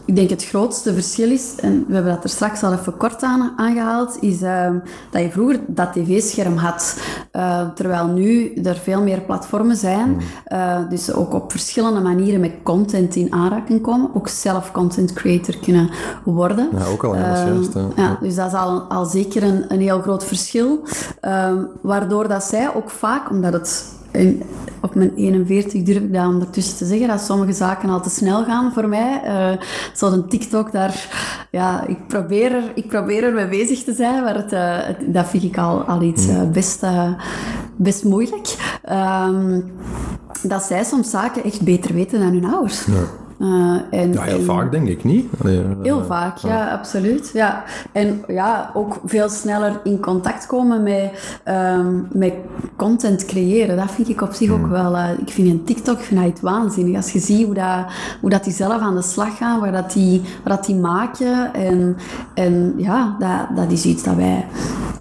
[0.05, 3.23] ik denk het grootste verschil is, en we hebben dat er straks al even kort
[3.23, 4.69] aan, aangehaald, is uh,
[5.11, 6.99] dat je vroeger dat tv-scherm had.
[7.33, 12.51] Uh, terwijl nu er veel meer platformen zijn, uh, dus ook op verschillende manieren met
[12.63, 15.89] content in aanraking komen, ook zelf content creator kunnen
[16.23, 16.69] worden.
[16.77, 17.73] Ja, ook al helemaal juist.
[17.73, 17.87] Ja.
[17.95, 20.83] ja, dus dat is al, al zeker een, een heel groot verschil,
[21.19, 24.41] ehm, waardoor dat zij ook vaak, omdat het en
[24.81, 28.43] op mijn 41 durf ik dat ondertussen te zeggen, dat sommige zaken al te snel
[28.43, 29.21] gaan voor mij.
[29.25, 29.61] Uh,
[29.93, 31.07] zoals een TikTok, daar,
[31.51, 35.13] ja, ik probeer, er, ik probeer er mee bezig te zijn, maar het, uh, het,
[35.13, 36.85] dat vind ik al, al iets uh, best,
[37.75, 38.55] best moeilijk.
[38.91, 39.71] Um,
[40.41, 42.85] dat zij soms zaken echt beter weten dan hun ouders.
[42.85, 43.25] Ja.
[43.39, 45.25] Uh, en, ja, heel vaak denk ik niet.
[45.81, 47.29] heel vaak, ja, absoluut.
[47.33, 47.63] Ja.
[47.91, 52.33] En ja, ook veel sneller in contact komen met, um, met
[52.75, 53.77] content creëren.
[53.77, 54.69] Dat vind ik op zich ook hmm.
[54.69, 54.95] wel...
[54.95, 56.95] Uh, ik vind een TikTok vind waanzinnig.
[56.95, 57.85] Als je ziet hoe, dat,
[58.21, 61.53] hoe dat die zelf aan de slag gaan, waar dat die, waar dat die maken.
[61.53, 61.97] En,
[62.33, 64.45] en ja, dat, dat is iets dat wij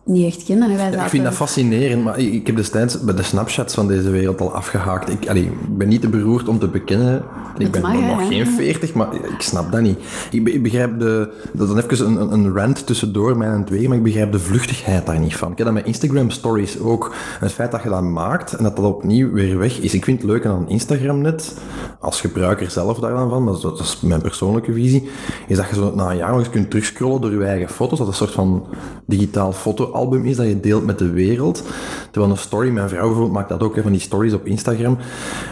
[0.05, 0.77] niet echt kennen.
[0.77, 4.11] Wij ja, ik vind dat fascinerend, maar ik heb destijds bij de Snapchats van deze
[4.11, 5.09] wereld al afgehaakt.
[5.09, 7.25] Ik, allee, ben niet te beroerd om te bekennen.
[7.59, 9.99] Ik ben nog geen 40, maar ik snap dat niet.
[10.31, 11.31] Ik, begrijp de...
[11.53, 14.39] Dat is dan even een, een rant tussendoor, mij en twee, maar ik begrijp de
[14.39, 15.51] vluchtigheid daar niet van.
[15.51, 17.15] Ik heb dat met Instagram stories ook.
[17.41, 19.95] het feit dat je dat maakt en dat dat opnieuw weer weg is.
[19.95, 21.55] Ik vind het leuk aan Instagram net,
[22.01, 25.09] als gebruiker zelf daar dan van, maar dat is mijn persoonlijke visie,
[25.47, 27.99] is dat je zo na een jaar nog eens kunt terugscrollen door je eigen foto's.
[27.99, 28.67] Dat een soort van
[29.07, 31.63] digitaal fotoalbum is dat je deelt met de wereld.
[32.11, 34.99] Terwijl een story, mijn vrouw bijvoorbeeld maakt dat ook, hè, van die stories op Instagram.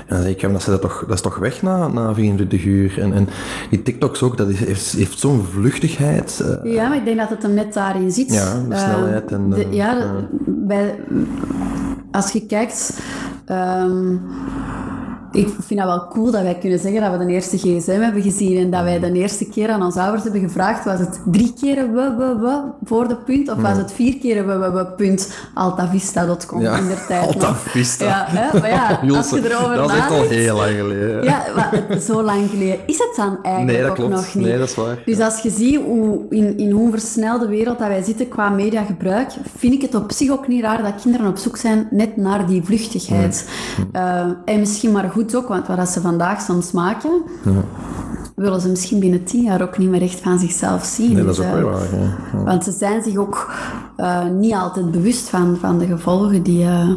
[0.06, 2.63] En dan zeg ik, dat, dat, toch, dat is toch weg na, na 24
[2.98, 3.28] En, en
[3.70, 6.42] die TikToks ook, dat is, heeft, heeft zo'n vluchtigheid.
[6.64, 8.32] Uh, ja, maar ik denk dat het hem net daarin zit.
[8.32, 9.32] Ja, de snelheid.
[9.32, 10.94] en de, ja, bij,
[12.10, 13.00] als je kijkt...
[13.50, 14.20] Um,
[15.34, 18.22] ik vind dat wel cool dat wij kunnen zeggen dat we de eerste gsm hebben
[18.22, 21.52] gezien en dat wij de eerste keer aan onze ouders hebben gevraagd, was het drie
[21.60, 24.86] keer we, we, we voor de punt of was het vier keer we, we, we
[24.86, 27.26] punt altavista.com Ja, in der tijd.
[27.26, 28.04] Altavista.
[28.04, 28.58] Ja, hè?
[28.60, 31.24] maar ja, als je erover dat is echt al heel lang geleden.
[31.24, 34.10] ja, maar zo lang geleden is het dan eigenlijk Nee, dat ook klopt.
[34.10, 34.44] nog niet.
[34.44, 34.98] Nee, dat is waar.
[35.04, 39.30] Dus als je ziet hoe, in, in hoe versnelde wereld dat wij zitten qua mediagebruik,
[39.56, 42.46] vind ik het op zich ook niet raar dat kinderen op zoek zijn net naar
[42.46, 43.48] die vluchtigheid.
[43.92, 47.22] Eh, en misschien maar goed ook, want wat ze vandaag soms maken,
[48.36, 51.12] willen ze misschien binnen tien jaar ook niet meer echt van zichzelf zien.
[51.14, 51.94] Nee, dat is Dus, ook eh, weer waar.
[52.00, 52.16] ja.
[52.32, 52.44] Ja.
[52.44, 53.52] Want ze zijn zich ook
[53.96, 56.88] eh, niet altijd bewust van, van de gevolgen die, eh,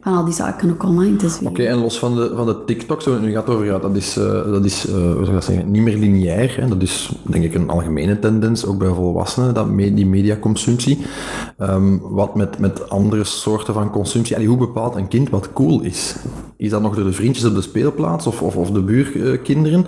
[0.00, 1.48] van al die zaken ook online te zien.
[1.48, 3.96] Oké, en los van de, van de TikToks, waar het nu gaat over, ja, dat
[3.96, 6.56] is, eh, dat is eh, hoe zou ik dat zeggen, niet meer lineair.
[6.60, 6.68] Hè.
[6.68, 10.98] Dat is denk ik een algemene tendens, ook bij volwassenen, dat me, die mediaconsumptie.
[11.58, 15.80] Ehm, wat met, met andere soorten van consumptie, allee, hoe bepaalt een kind wat cool
[15.80, 16.16] is?
[16.58, 19.86] Is dat nog door de vriendjes op de speelplaats of, of, of de buurkinderen?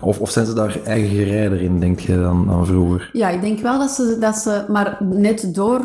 [0.00, 3.10] Of, of zijn ze daar eigen gerijder in, denk je, dan, dan vroeger?
[3.12, 5.80] Ja, ik denk wel dat ze, dat ze, maar net door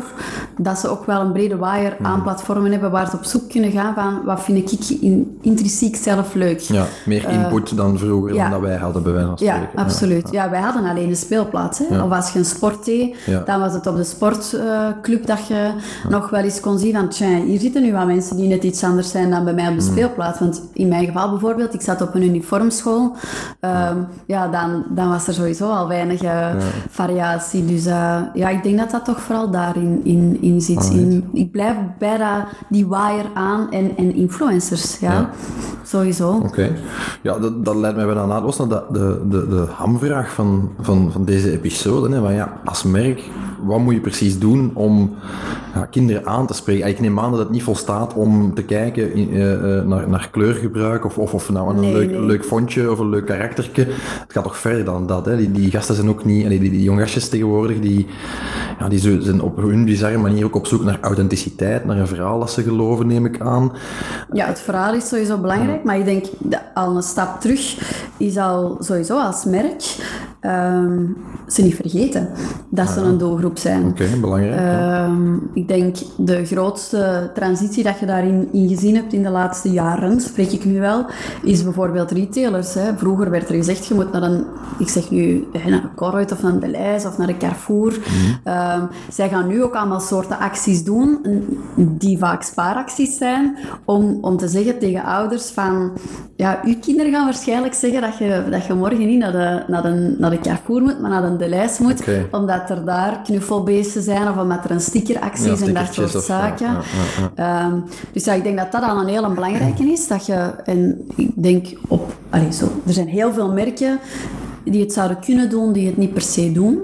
[0.58, 2.06] dat ze ook wel een brede waaier Hmm.
[2.06, 5.96] aan platformen hebben waar ze op zoek kunnen gaan van wat vind ik in, intrinsiek
[5.96, 6.58] zelf leuk.
[6.60, 8.42] Ja, meer input dan vroeger, Eh, ja.
[8.42, 10.28] dan dat wij hadden, bij wijze Ja, absoluut.
[10.30, 11.78] Ja, wij hadden alleen een speelplaats.
[11.78, 12.02] Hè.
[12.02, 13.42] Of als je een sport deed, Ja.
[13.46, 15.70] dan was het op de sportclub dat je
[16.08, 18.84] nog wel eens kon zien van tja, hier zitten nu wat mensen die net iets
[18.84, 20.10] anders zijn dan bij mij op de speelplaats.
[20.16, 23.16] Want in mijn geval bijvoorbeeld, ik zat op een uniformschool,
[23.60, 23.96] ehm,
[24.26, 26.48] ja, dan, dan was er sowieso al weinig eh,
[26.90, 27.64] variatie.
[27.64, 30.90] Dus eh, ja, ik denk dat dat toch vooral daarin in, in zit.
[30.90, 35.12] In, ik blijf bij dat, die waaier aan en, en influencers, ja.
[35.12, 35.30] Ja.
[35.82, 36.30] Sowieso.
[36.30, 36.70] Oké.
[37.22, 41.12] Ja, dat, dat leidt mij bijna naadloos naar de, de, de, de hamvraag van, van,
[41.12, 42.14] van deze episode.
[42.14, 43.22] Hè, van ja, als merk,
[43.62, 45.14] wat moet je precies doen om
[45.74, 46.88] ja, kinderen aan te spreken?
[46.88, 50.28] Ik neem aan dat het niet volstaat om te kijken in, eh, eh, naar, naar
[50.30, 52.20] kleurgebruik of, of, of nou een Nee, leuk, nee.
[52.20, 53.84] leuk fontje of een leuk karaktertje.
[54.20, 55.26] Het gaat toch verder dan dat.
[55.26, 55.36] Hè?
[55.36, 58.06] Die, die gasten zijn ook niet, die, die jonggastjes tegenwoordig, die,
[58.78, 62.38] ja, die zijn op hun bizarre manier ook op zoek naar authenticiteit, naar een verhaal
[62.38, 63.72] dat ze geloven, neem ik aan.
[64.32, 66.26] Ja, het verhaal is sowieso belangrijk, maar ik denk
[66.74, 67.76] al een stap terug
[68.16, 69.96] is al sowieso als merk
[70.40, 71.06] ehm,
[71.46, 72.28] ze niet vergeten
[72.68, 73.86] dat ze een doelgroep zijn.
[73.86, 74.60] Oké, belangrijk.
[74.60, 79.70] Ehm, ik denk de grootste transitie dat je daarin in gezien hebt in de laatste
[79.70, 81.06] jaren, spreek ik nu wel,
[81.42, 82.74] is bijvoorbeeld retailers.
[82.74, 82.96] Hè.
[82.96, 84.44] Vroeger werd er gezegd, je moet naar een,
[84.78, 87.98] ik zeg nu, naar een of naar een Deleuze of naar een Carrefour.
[88.62, 91.18] Ehm, zij gaan nu ook allemaal soorten acties doen,
[91.76, 95.92] die vaak spaaracties zijn, om, om te zeggen tegen ouders van,
[96.36, 99.82] ja, uw kinderen gaan waarschijnlijk zeggen dat je, dat je morgen niet naar de, naar,
[99.82, 104.28] de, naar de Carrefour moet, maar naar de Deleuze moet, omdat er daar knuffelbeesten zijn
[104.28, 106.66] of omdat er een stickeractie Ja, is en dat soort zaken.
[106.66, 106.80] ja,
[107.36, 107.76] ja, Ehm,
[108.12, 110.08] dus ja, ik denk dat dat al een hele belangrijke is.
[110.08, 113.98] Dat je, en ik denk op, allee, zo, er zijn heel veel merken
[114.64, 116.78] die het zouden kunnen doen, die het niet per se doen.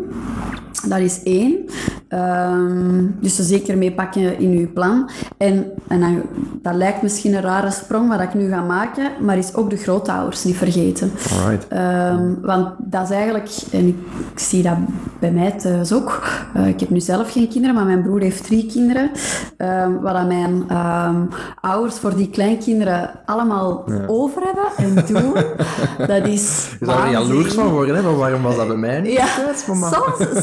[0.88, 1.66] Dat is één.
[2.08, 5.10] Ehm, dus er zeker mee pakken in uw plan.
[5.36, 6.22] En, en dan,
[6.62, 9.76] dat lijkt misschien een rare sprong wat ik nu ga maken, maar is ook de
[9.76, 11.12] grootouders niet vergeten.
[11.40, 11.68] Alright.
[11.68, 13.96] Ehm, want dat is eigenlijk, en ik,
[14.32, 14.76] ik zie dat
[15.18, 16.22] bij mij thuis ook.
[16.54, 19.10] Eh, ik heb nu zelf geen kinderen, maar mijn broer heeft drie kinderen.
[19.56, 21.22] Ehm, wat aan mijn ehm,
[21.60, 25.32] ouders voor die kleinkinderen allemaal over hebben en doen,
[26.06, 26.76] dat is.
[26.80, 27.10] Je zou er waanzin.
[27.10, 28.02] jaloers van worden, hè?
[28.02, 29.12] van waarom was dat bij mij niet?
[29.12, 29.26] Ja,
[29.66, 29.90] mama?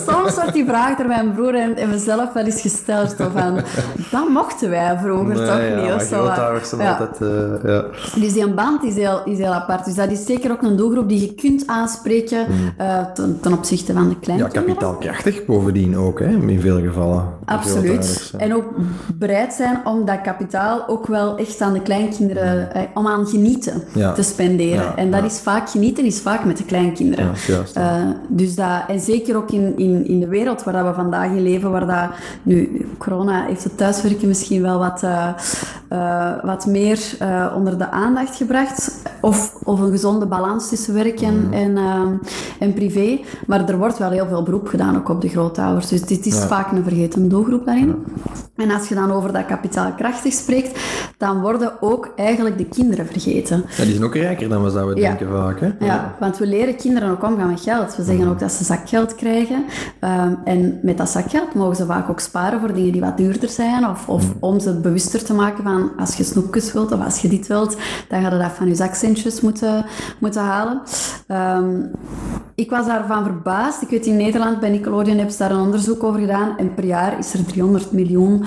[0.07, 3.15] soms, soms wordt die vraag door mijn broer en, en mezelf wel eens gesteld.
[3.17, 3.55] Zo van,
[4.11, 5.93] dat mochten wij vroeger Nee, toch ja, niet?
[5.93, 6.23] Of zo.
[6.23, 6.91] Ja.
[6.97, 7.21] altijd...
[7.21, 7.83] eh, ja.
[8.19, 9.85] Dus die band is heel, is heel apart.
[9.85, 12.45] Dus dat is zeker ook een doelgroep die je kunt aanspreken
[12.77, 14.65] eh, ten, ten opzichte van de ja, kleinkinderen.
[14.67, 16.25] kapitaalkrachtig bovendien ook, hè?
[16.27, 17.23] in veel gevallen.
[17.45, 18.33] Absoluut.
[18.37, 18.65] En ook
[19.15, 23.83] bereid zijn om dat kapitaal ook wel echt aan de kleinkinderen, eh, om aan genieten
[23.93, 24.11] Ja.
[24.11, 24.83] te spenderen.
[24.83, 25.25] Ja, en dat ja.
[25.25, 27.31] is vaak, genieten is vaak met de kleinkinderen.
[27.47, 30.93] Ja, Eh, dus dat, en zeker ook in, in, in de wereld waar dat we
[30.93, 32.09] vandaag in leven, waar dat,
[32.43, 35.29] nu, corona heeft het thuiswerken misschien wel wat, eh,
[35.95, 39.03] eh, wat meer eh, onder de aandacht gebracht.
[39.21, 42.01] Of, of een gezonde balans tussen werk en, en, eh,
[42.59, 43.19] en privé.
[43.47, 45.87] Maar er wordt wel heel veel beroep gedaan ook op de grootouders.
[45.87, 48.05] Dus dit is vaak een vergeten doelgroep daarin.
[48.55, 50.79] En als je dan over dat kapitaalkrachtig spreekt,
[51.17, 53.65] dan worden ook eigenlijk de kinderen vergeten.
[53.77, 55.59] Ja, die zijn ook rijker dan we zouden denken vaak.
[55.59, 55.71] Hè?
[55.79, 57.95] Ja, want we leren kinderen ook omgaan met geld.
[57.95, 59.65] We zeggen ook dat ze zakgeld krijgen.
[60.05, 63.49] Ehm, en met dat zakgeld mogen ze vaak ook sparen voor dingen die wat duurder
[63.49, 63.87] zijn.
[63.89, 67.27] Of, of om ze bewuster te maken van als je snoepjes wilt of als je
[67.27, 67.77] dit wilt,
[68.09, 69.85] dan ga je dat van je zakcentjes moeten,
[70.19, 70.81] moeten halen.
[71.27, 71.81] Ehm,
[72.55, 73.81] ik was daarvan verbaasd.
[73.81, 76.57] Ik weet in Nederland bij Nickelodeon hebben ze daar een onderzoek over gedaan.
[76.57, 78.43] En per jaar is er 300 miljoen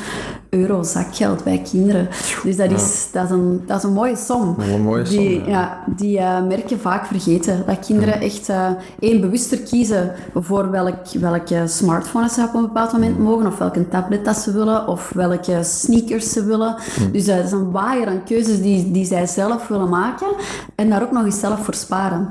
[0.49, 2.09] euro zakgeld bij kinderen.
[2.43, 4.57] Dus dat is, dat is, een, dat is een mooie som.
[4.59, 5.47] Een mooie som, die, ja.
[5.47, 7.63] ja, die eh, merken vaak vergeten.
[7.67, 12.93] Dat kinderen echt eh, één bewuster kiezen voor welk, welke smartphone ze op een bepaald
[12.93, 13.47] moment mogen.
[13.47, 14.87] Of welke tablet dat ze willen.
[14.87, 16.77] Of welke sneakers ze willen.
[17.13, 20.29] Dus eh, dat is een waaier aan keuzes die, die zij zelf willen maken.
[20.75, 22.29] En daar ook nog eens zelf voor sparen.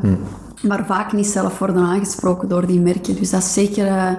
[0.61, 3.15] Maar vaak niet zelf worden aangesproken door die merken.
[3.15, 4.11] Dus dat is zeker, eh,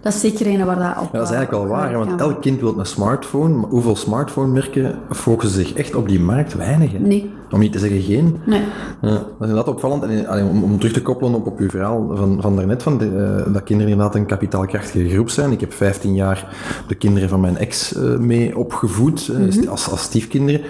[0.00, 1.12] dat is zeker een waar dat op...
[1.12, 3.96] Ja, dat is eigenlijk wel op waar, want elk kind wil een smartphone, maar hoeveel
[3.96, 6.54] smartphone-merken focussen zich echt op die markt?
[6.54, 6.98] Weinig, hè?
[6.98, 7.32] Nee.
[7.50, 8.40] Om niet te zeggen geen.
[8.46, 8.60] Nee.
[9.02, 10.02] Ja, dat is inderdaad opvallend.
[10.02, 12.98] En allee, om, om terug te koppelen op, op uw verhaal van, van daarnet, van
[12.98, 13.04] de,
[13.46, 15.52] eh, dat kinderen inderdaad een kapitaalkrachtige groep zijn.
[15.52, 16.56] Ik heb 15 jaar
[16.88, 20.60] de kinderen van mijn ex eh, mee opgevoed, eh, st- als, als stiefkinderen.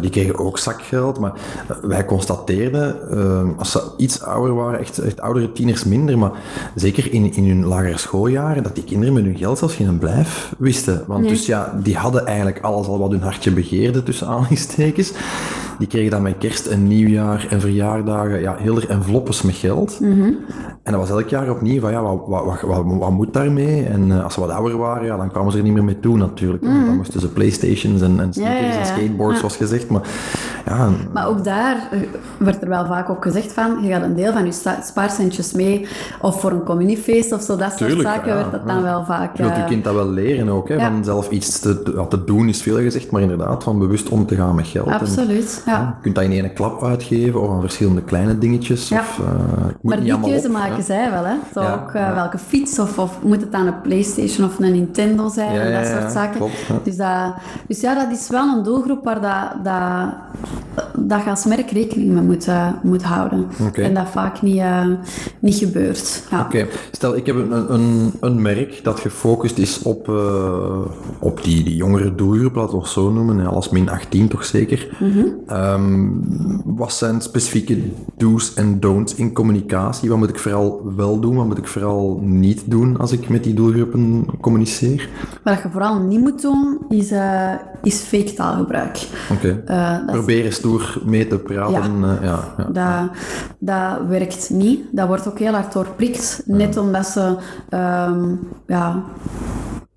[0.00, 1.32] Die kregen ook zakgeld, maar
[1.82, 2.96] wij constateerden,
[3.58, 6.30] als ze iets ouder waren, echt, echt oudere tieners minder, maar
[6.74, 10.54] zeker in, in hun lagere schooljaren, dat die kinderen met hun geld zelfs geen blijf
[10.58, 11.04] wisten.
[11.06, 15.12] Want dus ja, die hadden eigenlijk alles al wat hun hartje begeerde, tussen aanhalingstekens.
[15.78, 19.98] Die kregen dan met kerst en nieuwjaar en verjaardagen ja, heel er enveloppes met geld.
[20.88, 23.84] En dat was elk jaar opnieuw van ja, wat, wat, wat, wat, wat moet daarmee?
[23.84, 26.00] En eh, als ze wat ouder waren, ja, dan kwamen ze er niet meer mee
[26.00, 26.62] toe natuurlijk.
[26.62, 28.78] Dan moesten ze playstations en, en sneakers ja, ja.
[28.78, 29.88] en skateboards, zoals gezegd.
[29.88, 30.02] Maar
[30.66, 31.98] ja, Maar ook daar eh,
[32.38, 35.86] werd er wel vaak ook gezegd van, je gaat een deel van je spaarcentjes mee,
[36.20, 39.36] of voor een communiefeest of zo, dat soort zaken werd dat dan wel vaak...
[39.36, 40.68] je wilt je eh, kind dat wel leren ook.
[40.68, 40.78] Hè.
[40.78, 44.34] Van zelf iets te, te, doen is veel gezegd, maar inderdaad van bewust om te
[44.34, 44.88] gaan met geld.
[44.88, 45.94] Absoluut, ja.
[45.96, 48.88] je kunt dat in één klap uitgeven of aan verschillende kleine dingetjes.
[48.88, 49.00] Ja.
[49.00, 50.82] Of, eh, Maar die keuze op, maken hè.
[50.82, 51.34] zij wel, hè.
[51.52, 54.72] Zo Ja, ook eh, welke fiets, of, of moet het dan een Playstation of een
[54.72, 56.36] Nintendo zijn, en dat soort zaken.
[56.36, 56.84] klopt.
[56.84, 57.34] Dus, dat,
[57.66, 60.14] dus ja, dat is wel een doelgroep waar dat, dat,
[60.96, 63.46] dat je als merk rekening mee moet, eh, moet houden.
[63.72, 64.62] En dat vaak niet,
[65.38, 66.22] niet gebeurt.
[66.30, 66.40] Ja.
[66.40, 70.08] Oké, stel ik heb een, een, een merk dat gefocust is op,
[71.18, 74.88] op die, die jongere doelgroep, laten we het zo noemen, alles min 18 toch zeker.
[75.58, 76.08] Ehm,
[76.64, 77.78] wat zijn specifieke
[78.16, 80.08] do's en don'ts in communicatie?
[80.08, 83.44] Wat moet ik vooral wel doen, wat moet ik vooral niet doen als ik met
[83.44, 85.08] die doelgroepen communiceer?
[85.44, 89.08] Wat je vooral niet moet doen, is, eh, is fake taalgebruik.
[89.32, 89.62] Oké.
[89.66, 92.00] Eh, dat is- Proberen stoer mee te praten.
[92.00, 92.64] Ja, ja, ja.
[92.72, 93.10] Dat,
[93.58, 94.80] dat werkt niet.
[94.92, 96.42] Dat wordt ook heel hard doorprikt.
[96.46, 97.36] Net omdat ze
[97.68, 98.24] ehm,
[98.66, 99.02] ja,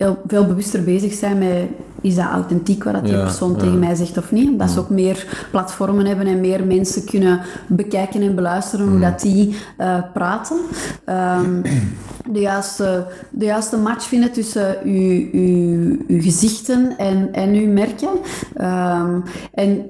[0.02, 1.68] heel veel bewuster bezig zijn met
[2.02, 3.58] is dat authentiek wat dat die Ja, persoon ja.
[3.58, 4.50] tegen mij zegt of niet.
[4.50, 9.22] Omdat ze ook meer platformen hebben en meer mensen kunnen bekijken en beluisteren hoe dat
[9.22, 10.58] die eh, praten.
[11.06, 11.62] Ehm,
[12.32, 18.10] de, juiste, de juiste match vinden tussen uw, uw, uw gezichten en, en uw merken.
[18.56, 19.20] Ehm,
[19.54, 19.90] en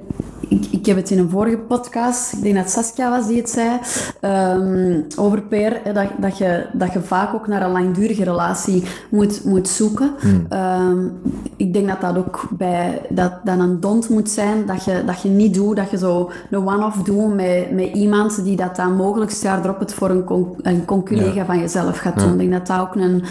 [0.51, 3.49] ik, ik heb het in een vorige podcast, ik denk dat Saskia was die het
[3.49, 3.79] zei,
[4.19, 9.45] ehm, over hè, dat, dat, je, dat je vaak ook naar een langdurige relatie moet,
[9.45, 10.11] moet zoeken.
[10.49, 11.07] Ehm,
[11.55, 15.21] ik denk dat dat ook bij, dat, dat een dont moet zijn, dat je, dat
[15.21, 18.95] je niet doet, dat je zo een one-off doet met, met iemand die dat dan
[18.95, 22.31] mogelijk jaar erop het voor een, con, een conculega van jezelf gaat doen.
[22.31, 23.23] Ik denk dat dat ook een,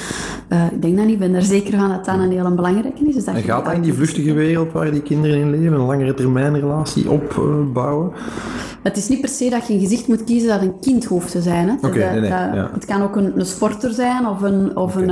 [0.48, 3.06] eh, ik denk dat niet, ik ben er zeker van dat dat een heel belangrijke
[3.06, 3.14] is.
[3.14, 5.86] Dus dat En gaat dat in die vluchtige wereld waar die kinderen in leven, een
[5.86, 8.12] langere termijn relatie opbouwen?
[8.82, 11.30] Het is niet per se dat je een gezicht moet kiezen dat een kind hoeft
[11.30, 11.68] te zijn.
[11.68, 11.74] Hè.
[11.80, 12.70] Dat- nee, nee, dat- ja.
[12.72, 14.76] Het kan ook een, een sporter zijn of een...
[14.76, 15.10] Of een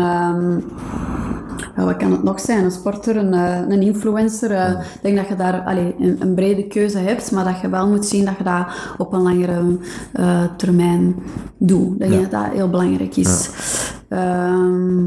[1.76, 2.64] ja, wat kan het nog zijn?
[2.64, 4.50] Een sporter, een, eh, een influencer.
[4.50, 7.68] eh, Ik denk dat je daar allee, een, een brede keuze hebt, maar dat je
[7.68, 8.66] wel moet zien dat je dat
[8.98, 9.76] op een langere
[10.12, 11.14] eh, termijn
[11.58, 11.92] doet.
[11.92, 12.20] Ik denk Ja.
[12.20, 13.50] dat dat heel belangrijk is.
[14.08, 15.06] Ehm,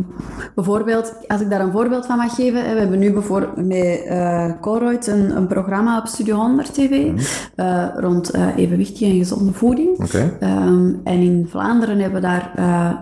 [0.55, 4.59] bijvoorbeeld, als ik daar een voorbeeld van mag geven, hè, we hebben nu bijvoorbeeld met
[4.61, 7.11] Colruyt een, een programma op Studio 100 TV
[7.55, 9.99] eh, rond eh, evenwichtige en gezonde voeding.
[9.99, 10.37] Oké.
[10.39, 12.51] Ehm, en in Vlaanderen hebben we daar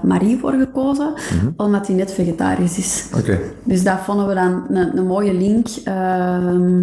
[0.04, 1.14] Marie voor gekozen,
[1.58, 3.10] omdat hij net vegetarisch is.
[3.18, 3.40] Oké.
[3.64, 5.68] Dus dat vonden we dan een, een mooie link.
[5.84, 6.82] ehm,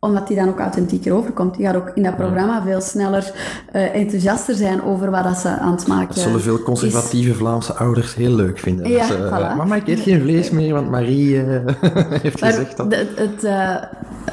[0.00, 1.56] omdat die dan ook authentieker overkomt.
[1.56, 3.32] Die gaat ook in dat programma veel sneller
[3.72, 7.74] eh, enthousiaster zijn over wat dat ze aan het maken Dat zullen veel conservatieve Vlaamse
[7.74, 8.88] ouders heel leuk vinden.
[8.90, 9.56] Ja, eh, voilà.
[9.56, 11.60] Mama, ik eet geen vlees meer, want Marie eh,
[12.22, 12.94] heeft Maar gezegd dat.
[13.16, 13.74] het, eh,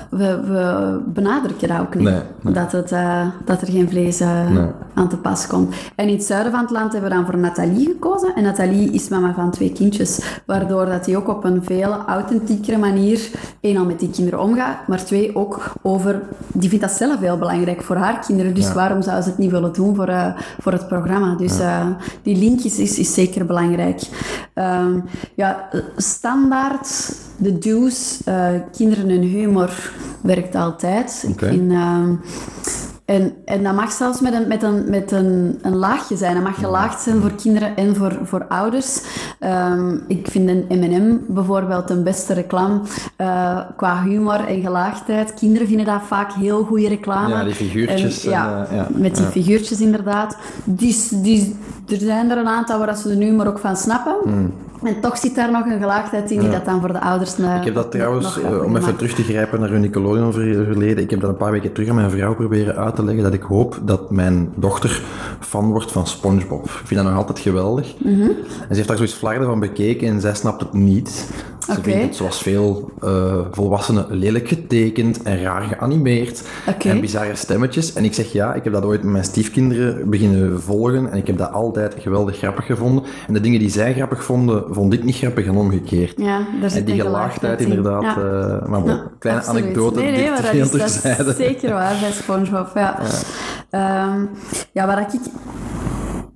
[0.09, 2.03] we, we benadrukken dat ook niet.
[2.03, 2.53] Nee, nee.
[2.53, 4.65] Dat, het, eh, dat er geen vlees eh, Nee.
[4.93, 5.75] aan te pas komt.
[5.95, 8.35] En in het zuiden van het land hebben we dan voor Nathalie gekozen.
[8.35, 10.39] En Nathalie is mama van twee kindjes.
[10.45, 13.29] Waardoor dat die ook op een veel authentiekere manier,
[13.61, 16.21] één al met die kinderen omgaat, maar twee ook over...
[16.53, 18.53] Die vindt dat zelf heel belangrijk voor haar kinderen.
[18.53, 18.73] Dus Ja.
[18.73, 21.35] waarom zou ze het niet willen doen voor, eh, voor het programma?
[21.35, 21.87] Dus eh,
[22.23, 24.01] die link is, is, is zeker belangrijk.
[24.53, 24.99] Ehm,
[25.35, 29.91] ja, standaard, de do's, eh, kinderen en humor
[30.21, 31.25] werkt altijd.
[31.27, 32.13] Ik vind, ehm,
[33.07, 36.33] En, en dat mag zelfs met, een, met, een, met een, een laagje zijn.
[36.33, 39.01] Dat mag gelaagd zijn voor kinderen en voor, voor ouders.
[39.39, 42.81] Ehm, ik vind een M&M bijvoorbeeld een beste reclame
[43.17, 45.33] uh, qua humor en gelaagdheid.
[45.33, 47.29] Kinderen vinden dat vaak heel goede reclame.
[47.29, 48.25] Ja, die figuurtjes.
[48.25, 50.37] En, ja, ja, met die figuurtjes inderdaad.
[50.63, 51.55] Die, die,
[51.87, 54.15] er zijn er een aantal waar ze de humor ook van snappen.
[54.23, 54.53] Hmm.
[54.83, 57.37] En toch zit daar nog een gelaagdheid in die dat dan voor de ouders...
[57.37, 61.09] ik heb dat trouwens, uh, om even terug te grijpen naar hun Nickelodeon verleden, ik
[61.09, 63.41] heb dat een paar weken terug aan mijn vrouw proberen uit te leggen dat ik
[63.41, 65.01] hoop dat mijn dochter
[65.39, 66.63] fan wordt van Spongebob.
[66.65, 67.95] Ik vind dat nog altijd geweldig.
[67.97, 68.21] Mhm.
[68.21, 71.29] En ze heeft daar zoiets flarden van bekeken en zij snapt het niet.
[71.75, 76.41] Ze vindt het zoals veel eh, volwassenen lelijk getekend en raar geanimeerd.
[76.79, 77.93] En bizarre stemmetjes.
[77.93, 81.27] En ik zeg ja, ik heb dat ooit met mijn stiefkinderen beginnen volgen en ik
[81.27, 83.03] heb dat altijd geweldig grappig gevonden.
[83.27, 86.13] En de dingen die zij grappig vonden, vond ik niet grappig en omgekeerd.
[86.17, 87.67] Ja, daar zit En die gelaagdheid in.
[87.67, 88.01] inderdaad.
[88.01, 88.15] Ja.
[88.15, 89.63] eh, maar bon, Ja, kleine absoluut.
[89.63, 91.33] anekdote, Nee, nee, maar dat is, dat is terzijde.
[91.33, 92.71] zeker waar bij SpongeBob.
[92.75, 92.99] Ja,
[93.71, 94.17] ja.
[94.71, 95.19] ja waar ik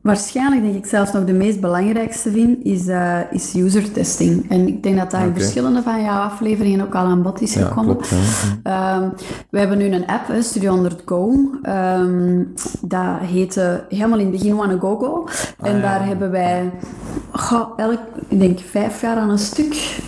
[0.02, 4.50] waarschijnlijk denk ik zelfs nog de meest belangrijkste vind, is, eh, is user testing.
[4.50, 7.54] En ik denk dat dat in verschillende van jouw afleveringen ook al aan bod is
[7.54, 7.86] Ja, gekomen.
[7.98, 8.10] klopt.
[8.64, 8.96] Ja.
[9.00, 9.10] Ehm,
[9.50, 11.34] we hebben nu een app, hè, Studio 100 Go.
[11.62, 12.44] Ehm,
[12.82, 15.28] dat heette helemaal in het begin Go Go.
[15.62, 16.72] En daar hebben wij
[17.32, 20.00] goh, elk, ik denk vijf jaar aan een stuk.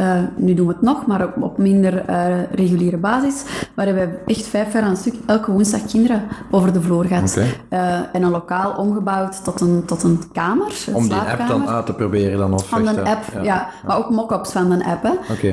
[0.00, 3.44] Eh, nu doen we het nog, maar op, op minder eh, reguliere basis.
[3.74, 7.04] Maar hebben we echt vijf jaar aan een stuk elke woensdag kinderen over de vloer
[7.04, 7.30] gehad.
[7.30, 7.46] Oké.
[7.68, 11.68] Eh, en een lokaal omgebouwd tot een, tot een kamer, een Om die app dan
[11.68, 13.68] uit te proberen dan of Van een app, ja.
[13.86, 15.48] Maar ook mock-ups van een app, hè.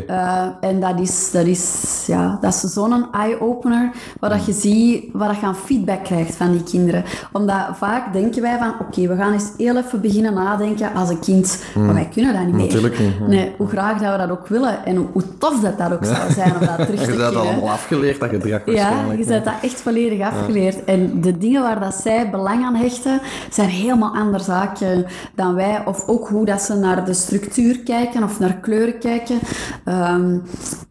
[0.59, 5.27] En dat is, dat is, ja, dat is zo'n eye-opener, waar dat je ziet, waar
[5.27, 7.03] dat je aan feedback krijgt van die kinderen.
[7.31, 11.19] Omdat vaak denken wij van, oké, we gaan eens heel even beginnen nadenken als een
[11.19, 12.65] kind, maar wij kunnen dat niet meer.
[12.65, 13.27] Natuurlijk niet, ja.
[13.27, 16.05] Nee, hoe graag dat we dat ook willen en hoe, hoe tof dat dat ook
[16.05, 19.25] zou zijn om dat terug te Je hebt dat allemaal afgeleerd, dat gedrag Ja, je
[19.25, 20.83] bent dat echt volledig afgeleerd.
[20.83, 25.85] En de dingen waar dat zij belang aan hechten, zijn helemaal andere zaken dan wij.
[25.85, 29.39] Of ook hoe dat ze naar de structuur kijken of naar kleuren kijken.
[29.85, 30.37] Ehm,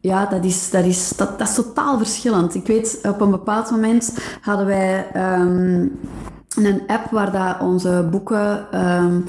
[0.00, 2.54] ja, dat is, dat, is, dat, dat is totaal verschillend.
[2.54, 5.86] Ik weet, op een bepaald moment hadden wij ehm,
[6.56, 8.66] een app waar dat onze boeken...
[8.70, 9.20] ehm,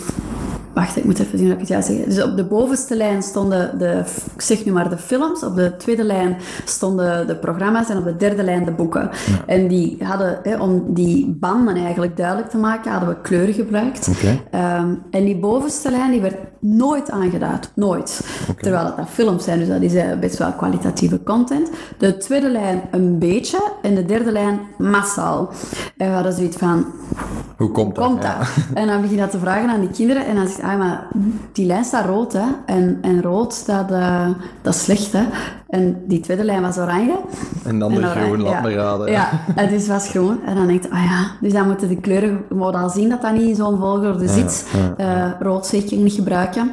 [0.78, 1.98] Wacht, ik moet even zien wat ik het juist zeg.
[2.04, 4.04] Dus op de bovenste lijn stonden de,
[4.36, 8.04] ik zeg nu maar de films, op de tweede lijn stonden de programma's en op
[8.04, 9.10] de derde lijn de boeken.
[9.46, 14.08] En die hadden, hè, om die banden eigenlijk duidelijk te maken, hadden we kleuren gebruikt.
[14.08, 14.40] Oké.
[14.52, 17.72] Ehm, en die bovenste lijn die werd nooit aangeduid.
[17.76, 18.22] Nooit.
[18.60, 21.70] Terwijl het dat films zijn, dus dat is eh, best wel kwalitatieve content.
[21.98, 25.50] De tweede lijn een beetje en de derde lijn massaal.
[25.98, 26.86] En we hadden zoiets van,
[27.58, 28.06] Hoe komt dat?
[28.06, 28.38] komt Ja.
[28.38, 28.48] dat?
[28.74, 31.08] En dan begin je dat te vragen aan die kinderen en dan zegt ah, maar
[31.52, 32.46] die lijn staat rood, hè.
[32.66, 34.28] En, en rood, dat, eh,
[34.62, 35.24] dat is slecht, hè.
[35.70, 37.18] En die tweede lijn was oranje.
[37.64, 38.62] En dan de groen, laat ja.
[38.62, 39.12] me raden.
[39.12, 40.40] Ja, het is was groen.
[40.46, 43.22] En dan denk je, ah ja, dus dan moeten de kleuren, moet al zien dat
[43.22, 44.68] dat niet in zo'n volgorde zit.
[44.98, 46.72] Eh, rood zeker niet gebruiken.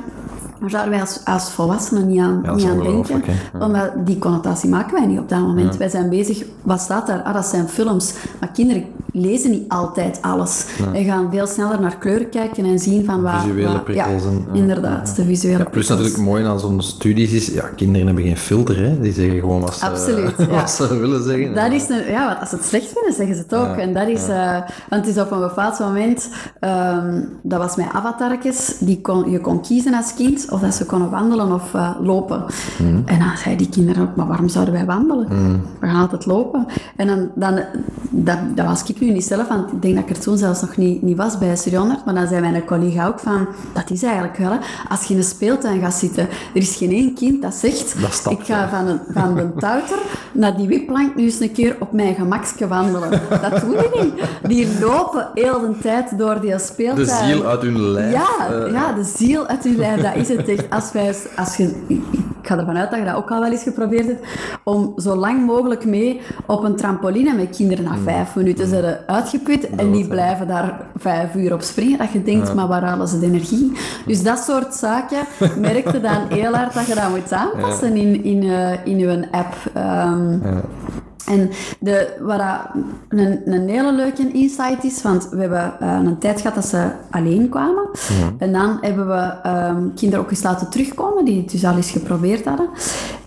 [0.64, 3.20] Maar zouden wij als, als volwassenen niet aan, Ja, niet aan denken.
[3.24, 3.64] hè.
[3.64, 5.76] Omdat die connotatie maken wij niet op dat moment.
[5.76, 7.22] Wij zijn bezig, wat staat daar?
[7.22, 8.14] Ah, dat zijn films.
[8.40, 10.66] Maar kinderen lezen niet altijd alles.
[10.92, 13.40] En gaan veel sneller naar kleuren kijken en zien van waar...
[13.40, 15.98] Visuele waar- prikkels Ja, en- ja, inderdaad, de visuele Ja, plus prikkels.
[15.98, 19.00] natuurlijk mooi aan zo'n studies is, ja, kinderen hebben geen filter, hè.
[19.00, 20.46] Die zeggen gewoon wat ze, Absoluut, ja.
[20.46, 21.54] wat ze willen zeggen.
[21.54, 23.76] Dat is een, ja, want als ze het slecht vinden, zeggen ze het ook.
[23.76, 24.52] en dat is, eh,
[24.88, 26.28] want het is op een bepaald moment,
[26.60, 30.86] ehm, dat was mijn avatarkes, die kon, je kon kiezen als kind of dat ze
[30.86, 32.44] konden wandelen of eh, lopen.
[33.04, 35.28] En dan zeiden die kinderen ook, maar waarom zouden wij wandelen?
[35.80, 36.66] We gaan altijd lopen.
[36.96, 37.60] En dan, dan
[38.10, 40.60] dat, dat was ik nu niet zelf, want ik denk dat ik er toen zelfs
[40.60, 44.02] nog niet, niet was bij 100, maar dan zei mijn collega ook van, dat is
[44.02, 44.58] eigenlijk wel, hè.
[44.88, 46.22] als je in een speeltuin gaat zitten,
[46.54, 49.98] er is geen één kind dat zegt, Dat ik ga van, een, van de touter
[50.32, 53.10] naar die wipplank nu eens een keer op mijn gemakske wandelen.
[53.28, 54.12] Dat doen die niet.
[54.42, 57.06] Die lopen heel de tijd door die speeltuin.
[57.06, 58.12] De ziel uit hun lijf.
[58.12, 61.36] Ja, eh, ja, de ziel uit hun lijf, dat is het echt.
[61.36, 64.26] Als je, ik ga ervan uit dat je dat ook al wel eens geprobeerd hebt,
[64.64, 69.06] om zo lang mogelijk mee op een trampoline met kinderen na vijf minuten zijn ze
[69.06, 71.98] uitgeput en die blijven daar vijf uur op springen.
[71.98, 73.72] Dat je denkt, maar waar halen ze de energie?
[74.06, 75.24] Dus dat soort zaken
[75.60, 79.54] merkte dan heel hard dat je dat moet aanpassen in, in, eh, in je app.
[79.72, 80.38] Ehm,
[81.26, 82.40] en de, wat
[83.08, 86.90] een, een hele leuke insight is, want we hebben eh, een tijd gehad dat ze
[87.10, 87.88] alleen kwamen.
[88.38, 91.90] En dan hebben we ehm, kinderen ook eens laten terugkomen, die het dus al eens
[91.90, 92.68] geprobeerd hadden.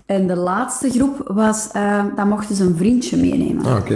[0.06, 3.64] En de laatste groep was, uh, dan mochten ze een vriendje meenemen.
[3.64, 3.90] Ah.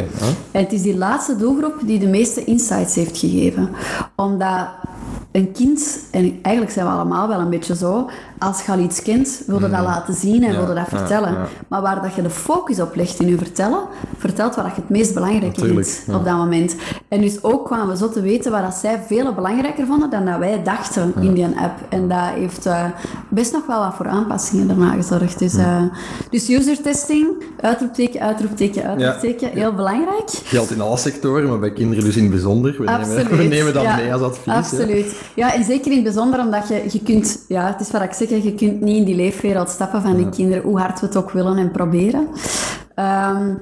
[0.50, 3.68] En het is die laatste doelgroep die de meeste insights heeft gegeven.
[4.16, 4.68] Omdat
[5.32, 8.10] een kind, en eigenlijk zijn we allemaal wel een beetje zo,
[8.42, 11.36] als je al iets kent, wil je dat laten zien en wil je dat vertellen.
[11.68, 13.80] Maar waar dat je de focus op legt in je vertellen,
[14.18, 16.76] vertelt wat je het meest belangrijke vindt op dat moment.
[17.08, 20.24] En dus ook kwamen we zo te weten waar dat zij veel belangrijker vonden dan
[20.24, 21.78] dat wij dachten in die app.
[21.88, 22.84] En dat heeft eh,
[23.28, 25.38] best nog wel wat voor aanpassingen daarna gezorgd.
[25.38, 25.82] Dus, uh,
[26.30, 27.26] dus user testing,
[27.60, 30.30] uitroepteken, uitroepteken, uitroepteken, heel belangrijk.
[30.44, 32.74] Geldt in alle sectoren, maar bij kinderen dus in het bijzonder.
[32.78, 34.54] We, nemen, we nemen dat ja, mee als advies.
[34.54, 35.14] Absoluut.
[35.34, 38.12] Ja, en zeker in het bijzonder omdat je, je kunt, ja, het is wat ik
[38.12, 41.16] zeg, je kunt niet in die leefwereld stappen van die kinderen, hoe hard we het
[41.16, 42.28] ook willen en proberen.
[42.96, 43.58] Um,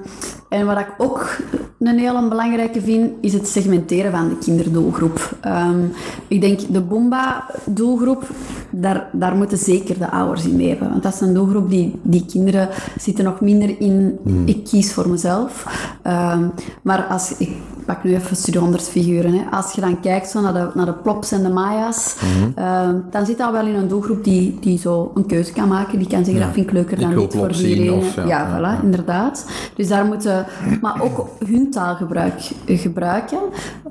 [0.51, 1.37] en wat ik ook
[1.79, 5.37] een hele belangrijke vind, is het segmenteren van de kinderdoelgroep.
[5.45, 5.91] Um,
[6.27, 8.29] ik denk de Boomba-doelgroep,
[8.69, 10.89] daar, daar moeten zeker de ouders in mee hebben.
[10.89, 14.47] Want dat is een doelgroep die, die kinderen zitten nog minder in, mm.
[14.47, 15.65] ik kies voor mezelf.
[16.07, 17.49] Um, maar als ik
[17.85, 19.33] pak nu even studie figuren.
[19.33, 19.43] Hè.
[19.51, 23.03] Als je dan kijkt zo naar, de, naar de plops en de maya's, mm -hmm.
[23.11, 25.97] dan zit dat wel in een doelgroep die, die zo een keuze kan maken.
[25.97, 26.45] Die kan zeggen, ja.
[26.45, 27.93] dat vind ik leuker dan dit voor iedereen.
[27.93, 29.45] Of, ja, ja, voilà, inderdaad.
[29.75, 30.40] Dus daar moeten,
[30.81, 33.39] maar ook hun taalgebruik gebruiken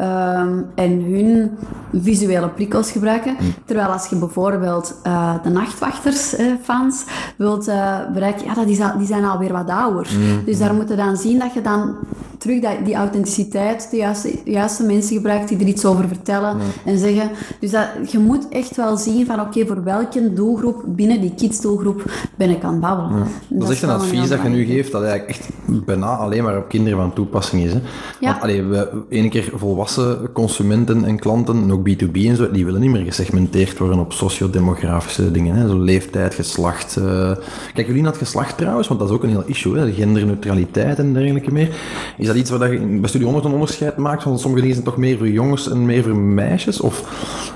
[0.00, 1.50] um, en hun
[1.92, 3.36] visuele prikkels gebruiken.
[3.40, 3.54] Mm.
[3.64, 7.64] Terwijl als je bijvoorbeeld uh, de nachtwachters-fans uh, wilt
[8.12, 10.08] bereiken, ja, dat is al, die zijn alweer wat ouder.
[10.18, 10.44] Mm.
[10.44, 11.96] Dus daar moeten dan zien dat je dan
[12.40, 13.96] terug dat, die authenticiteit, de
[14.44, 17.30] juiste, mensen gebruikt die er iets over vertellen en zeggen.
[17.60, 22.10] Dus dat, je moet echt wel zien van oké, voor welke doelgroep binnen die kidsdoelgroep
[22.36, 23.26] ben ik aan het babbelen.
[23.48, 25.48] Dat, is echt een advies dat je nu geeft, dat eigenlijk echt
[25.86, 27.72] bijna alleen maar op kinderen van toepassing is.
[27.72, 27.80] Hè?
[28.20, 28.30] Ja.
[28.30, 32.64] Want allee, we, ene keer volwassen consumenten en klanten, en ook B2B en zo, die
[32.64, 35.54] willen niet meer gesegmenteerd worden op sociodemografische dingen.
[35.54, 35.68] Hè?
[35.68, 36.96] Zo leeftijd, geslacht.
[36.98, 37.30] Uh...
[37.74, 39.92] Kijk, jullie naar het geslacht trouwens, want dat is ook een heel issue, hè?
[39.92, 41.68] genderneutraliteit en dergelijke meer.
[42.16, 44.24] Is dat iets waar je bij Studie 100 een onderscheid maakt?
[44.24, 46.80] Want sommige dingen zijn toch meer voor jongens en meer voor meisjes?
[46.80, 46.98] Of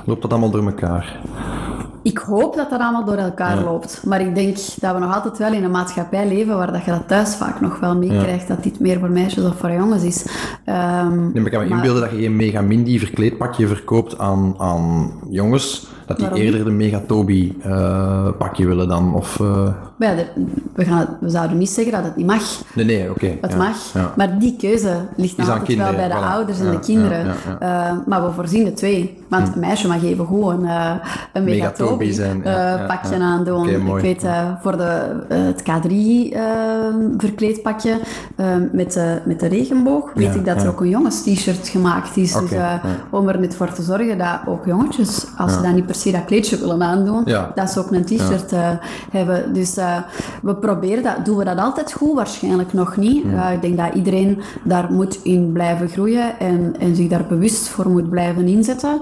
[0.07, 1.21] loopt dat allemaal door elkaar?
[2.05, 4.03] Ik hoop dat dat allemaal door elkaar loopt.
[4.07, 6.91] Maar ik denk dat we nog altijd wel in een maatschappij leven waar dat je
[6.91, 8.55] dat thuis vaak nog wel meekrijgt, ja.
[8.55, 10.27] dat dit meer voor meisjes of voor jongens is.
[10.67, 11.77] Um, nee, maar ik kan me maar...
[11.77, 16.45] inbeelden dat je geen mega mindy verkleedpakje verkoopt aan, aan jongens, dat die Waarom?
[16.45, 19.15] eerder de Megatobi uh, pakje willen dan.
[19.15, 19.69] Of, uh...
[19.99, 20.27] ja, de,
[20.75, 22.43] we, gaan, we zouden niet zeggen dat het niet mag.
[22.75, 23.25] Nee, nee, oké.
[23.25, 24.13] Okay, het ja, mag, ja.
[24.17, 26.31] maar die keuze ligt kinderen, wel bij de voilà.
[26.31, 27.27] ouders en de kinderen.
[27.63, 29.23] Uh, maar we voorzien de twee.
[29.29, 30.69] Want een meisje mag even gewoon
[31.33, 32.43] een Megatobi zijn,
[32.87, 33.61] pakje aandoen.
[33.61, 34.27] Okay, ik weet,
[34.63, 35.93] voor de, het K3
[37.19, 37.99] verkleedpakje
[38.73, 42.37] met, de, met de regenboog, weet ik dat er ook een jongens t-shirt gemaakt is.
[42.37, 45.87] Okay, dus om er net voor te zorgen dat ook jongetjes, als ze dat niet
[45.95, 47.53] per se dat kleedje willen aandoen, ja.
[47.55, 48.73] dat ze ook een t-shirt ja.
[48.73, 48.79] uh,
[49.11, 49.53] hebben.
[49.53, 49.97] Dus uh,
[50.43, 51.25] we proberen dat.
[51.25, 52.15] Doen we dat altijd goed?
[52.15, 53.25] Waarschijnlijk nog niet.
[53.25, 57.69] Uh, ik denk dat iedereen daar moet in blijven groeien en, en zich daar bewust
[57.69, 59.01] voor moet blijven inzetten.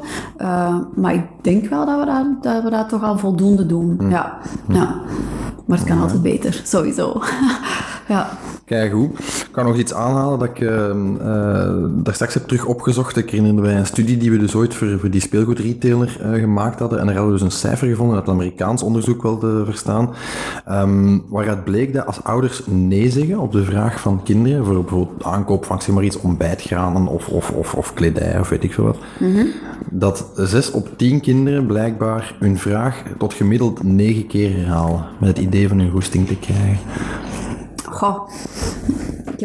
[0.94, 4.00] maar ik denk wel dat we dat, dat we dat toch al voldoende doen.
[4.08, 4.38] Ja.
[4.68, 5.00] ja.
[5.66, 7.20] Maar het kan altijd beter, sowieso.
[8.08, 8.28] ja.
[8.64, 9.18] Kijk goed.
[9.18, 13.16] Ik kan nog iets aanhalen dat ik uh, uh, daar straks heb terug opgezocht.
[13.16, 16.81] Ik herinnerde mij een studie die we dus ooit voor, voor die speelgoedretailer uh, gemaakt
[16.82, 17.00] hadden.
[17.00, 20.10] En daar hadden we dus een cijfer gevonden, uit Amerikaans onderzoek wel te verstaan.
[20.70, 25.24] Um, waaruit bleek dat als ouders nee zeggen op de vraag van kinderen, voor bijvoorbeeld
[25.24, 28.84] aankoop van zeg maar iets ontbijtgranen of, of, of, of kledij of weet ik veel
[28.84, 29.48] wat, mm -hmm.
[29.90, 35.04] dat zes op tien kinderen blijkbaar hun vraag tot gemiddeld negen keer herhalen.
[35.20, 36.78] Met het idee van hun goesting te krijgen.
[37.84, 38.28] Goh.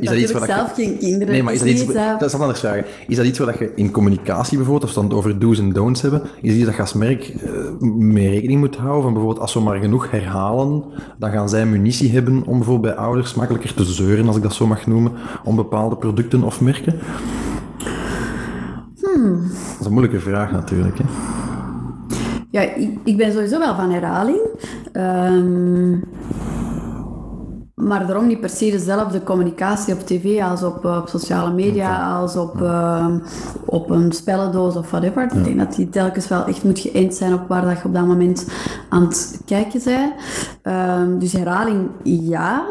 [0.04, 0.84] Heb is natuurlijk zelf je...
[0.84, 1.34] geen kinderen.
[1.34, 1.86] Nee, maar is dat iets...
[1.94, 2.86] Dat is anders vragen.
[3.08, 6.22] Is dat iets waar je in communicatie bijvoorbeeld, of dan over do's en don'ts hebben,
[6.42, 9.04] is iets dat je als merk uh, mee rekening moet houden?
[9.04, 10.84] Van bijvoorbeeld, als we maar genoeg herhalen,
[11.20, 14.54] dan gaan zij munitie hebben om bijvoorbeeld bij ouders makkelijker te zeuren, als ik dat
[14.54, 15.12] zo mag noemen,
[15.44, 17.00] om bepaalde producten of merken?
[19.02, 19.42] Hmm.
[19.42, 21.04] Dat is een moeilijke vraag natuurlijk, hè?
[22.50, 24.40] Ja, ik, ik ben sowieso wel van herhaling.
[24.94, 26.04] Um,
[27.82, 31.96] maar daarom niet per se dezelfde communicatie op tv als op, uh, op sociale media,
[31.96, 32.22] okay.
[32.22, 33.08] als op, uh,
[33.66, 35.22] op een spellendoos of whatever.
[35.22, 35.38] Ja.
[35.38, 37.94] Ik denk dat die telkens wel echt moet geënt zijn op waar dat je op
[37.94, 38.48] dat moment
[38.90, 40.14] aan het kijken bent.
[40.64, 42.66] Um, dus herhaling, ja.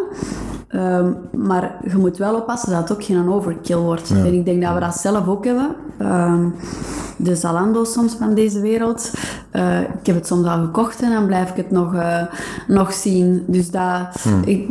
[0.71, 4.09] Um, maar je moet wel oppassen dat het ook geen overkill wordt.
[4.09, 4.17] Ja.
[4.17, 5.75] En ik denk dat we dat zelf ook hebben.
[5.99, 6.55] Um,
[7.17, 9.11] de Zalando's soms van deze wereld.
[9.53, 12.23] Uh, ik heb het soms al gekocht en dan blijf ik het nog, uh,
[12.69, 13.45] nog zien.
[13.47, 14.23] Dus dat...
[14.23, 14.43] Hmm.
[14.45, 14.69] Ik,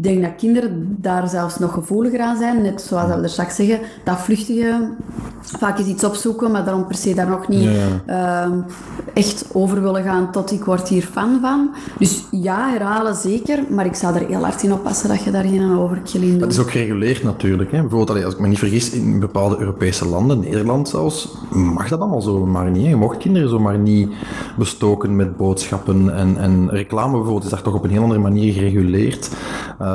[0.00, 2.62] Ik denk dat kinderen daar zelfs nog gevoeliger aan zijn.
[2.62, 4.88] Net zoals we er straks zeggen, dat vluchtige,
[5.40, 7.68] vaak is iets opzoeken, maar daarom per se daar nog niet
[8.06, 8.60] ehm,
[9.14, 11.70] echt over willen gaan tot ik word hier fan van.
[11.98, 15.44] Dus ja, herhalen zeker, maar ik zou er heel hard in oppassen dat je daar
[15.44, 16.40] geen overkill in doet.
[16.40, 17.72] Dat is ook gereguleerd natuurlijk.
[17.72, 17.80] Hè.
[17.80, 22.22] Bijvoorbeeld, als ik me niet vergis, in bepaalde Europese landen, Nederland zelfs, mag dat allemaal
[22.22, 22.82] zomaar niet.
[22.82, 22.88] Hè.
[22.88, 24.08] Je mocht kinderen zomaar niet
[24.58, 26.14] bestoken met boodschappen.
[26.16, 29.19] En, en reclame bijvoorbeeld is daar toch op een heel andere manier gereguleerd.
[29.82, 29.86] Uh,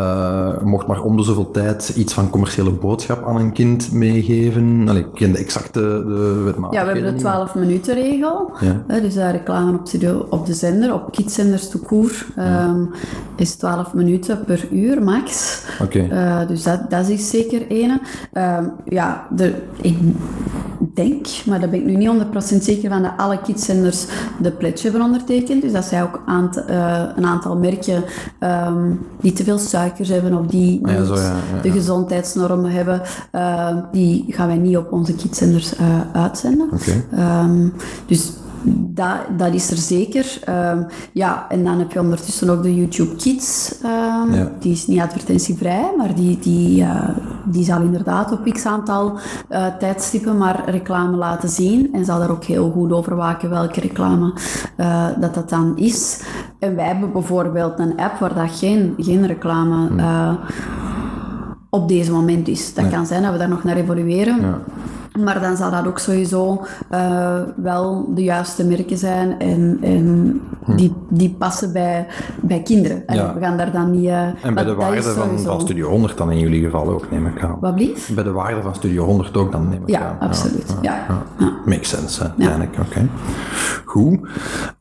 [0.59, 4.89] je mocht maar om de zoveel tijd iets van commerciële boodschap aan een kind meegeven.
[4.89, 8.51] Allee, ik ken de exacte de wetmatigheden Ja, we hebben de 12 minuten regel.
[8.59, 8.99] Ja.
[8.99, 12.91] dus uh, reclame op, studio, op de zender, op kidszenders to koer, um,
[13.35, 15.61] is 12 minuten per uur max.
[15.81, 16.07] Oké.
[16.11, 17.99] Uh, dus dat, dat is zeker ene.
[18.33, 19.97] Um, ja, de, ik
[20.95, 22.09] denk, maar daar ben ik nu niet
[22.55, 24.05] 100% zeker van, dat alle kidszenders
[24.41, 25.61] de pledge hebben ondertekend.
[25.61, 28.03] Dus dat zij ook aant, uh, een aantal merken
[28.39, 32.71] um, die te veel suikers hebben of die niet ja, zo, ja, ja, de gezondheidsnormen
[32.71, 36.69] hebben, uh, die gaan wij niet op onze kidszenders uh, uitzenden.
[37.19, 37.73] Um,
[38.05, 38.31] dus
[38.67, 40.39] dat, dat is er zeker.
[40.49, 43.75] Um, ja, en dan heb je ondertussen ook de YouTube Kids.
[43.83, 44.51] Um, Ja.
[44.59, 47.09] Die is niet advertentievrij, maar die, die, uh,
[47.45, 51.93] die zal inderdaad op x aantal uh, tijdstippen maar reclame laten zien.
[51.93, 54.33] En zal daar ook heel goed over waken welke reclame
[54.77, 56.23] uh, dat dat dan is.
[56.59, 59.89] En wij hebben bijvoorbeeld een app waar dat geen, geen reclame
[61.69, 62.73] op deze moment is.
[62.73, 64.41] Dat kan zijn dat we daar nog naar evolueren.
[64.41, 64.59] Ja.
[65.23, 70.41] Maar dan zal dat ook sowieso uh, wel de juiste merken zijn en, en
[70.75, 72.07] die, die passen bij,
[72.41, 73.03] bij kinderen.
[73.07, 73.33] Ja.
[73.33, 74.05] We gaan daar dan niet...
[74.05, 77.11] Uh, En bij de waarde van, sowieso- van Studio 100 dan in jullie geval ook,
[77.11, 77.57] neem ik aan.
[77.59, 77.75] Wat?
[78.15, 80.27] Bij de waarde van Studio 100 ook dan, neem ik Ja, aan.
[80.27, 80.75] absoluut.
[80.81, 81.05] Ja.
[81.39, 81.51] Ja.
[81.65, 82.77] Makes sense, hè, uiteindelijk.
[82.79, 83.07] Oké.
[83.85, 84.19] Goed.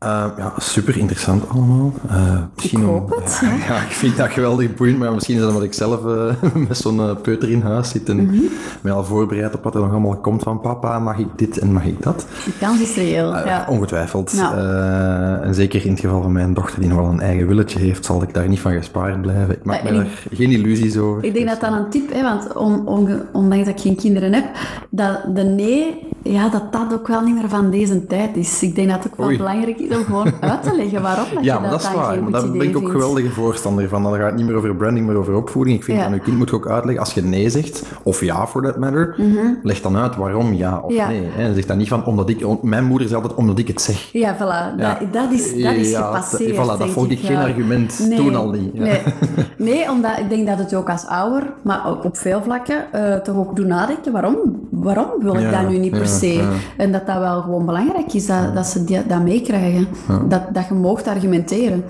[0.05, 1.93] Uh, ja, super interessant allemaal.
[2.11, 5.35] Uh, misschien Ik om- hoop het, ja, ja, ik vind dat geweldig boeiend, maar misschien
[5.35, 6.33] is dat omdat ik zelf uh,
[6.69, 8.37] met zo'n uh, peuter in huis zit en Mhm.
[8.81, 11.73] mij al voorbereid op wat er nog allemaal komt van papa, mag ik dit en
[11.73, 12.27] mag ik dat?
[12.45, 13.35] De kans is reëel.
[13.35, 13.67] Uh, ja.
[13.69, 14.33] Ongetwijfeld.
[14.37, 14.55] Ja.
[14.57, 17.79] Uh, en zeker in het geval van mijn dochter, die nog wel een eigen willetje
[17.79, 19.55] heeft, zal ik daar niet van gespaard blijven.
[19.55, 21.25] Ik maak Ja, me daar geen illusies over.
[21.25, 24.33] Ik denk dat dat een tip is, want on, on- ondanks dat ik geen kinderen
[24.33, 24.45] heb,
[24.91, 28.63] dat de nee, ja, dat dat ook wel niet meer van deze tijd is.
[28.63, 29.37] Ik denk dat het ook wel Oei.
[29.37, 32.23] belangrijk is om gewoon uit te leggen waarom dat Ja, je dat is waar.
[32.23, 32.91] Maar daar ben ik ook vindt.
[32.91, 34.03] geweldige voorstander van.
[34.03, 35.77] Dan gaat het niet meer over branding, maar over opvoeding.
[35.77, 36.05] Ik vind Ja.
[36.05, 39.17] aan je kind moet ook uitleggen, als je nee zegt, of ja for that matter,
[39.63, 40.93] leg dan uit waarom ja of.
[40.93, 41.09] Ja.
[41.09, 41.23] nee.
[41.31, 41.55] Hè.
[41.55, 42.63] Zeg dan niet van, omdat ik...
[42.63, 44.09] Mijn moeder zei altijd, omdat ik het zeg.
[44.13, 44.79] Ja, voilà.
[44.79, 44.99] Ja.
[45.01, 48.51] Dat, dat is, dat is Ja, gepasseerd, voilà, dat vond ik geen argument, toen al
[48.51, 48.75] niet.
[48.75, 49.01] Nee.
[49.57, 53.15] nee, omdat ik denk dat het ook als ouder, maar ook op veel vlakken, eh,
[53.15, 54.13] toch ook doet nadenken.
[54.13, 54.37] Waarom,
[54.71, 56.49] waarom wil ik dat nu niet per se?
[56.77, 59.87] En dat dat wel gewoon belangrijk is, dat, dat ze die, dat meekrijgen.
[60.29, 61.85] Dat, dat je moogt argumenteren.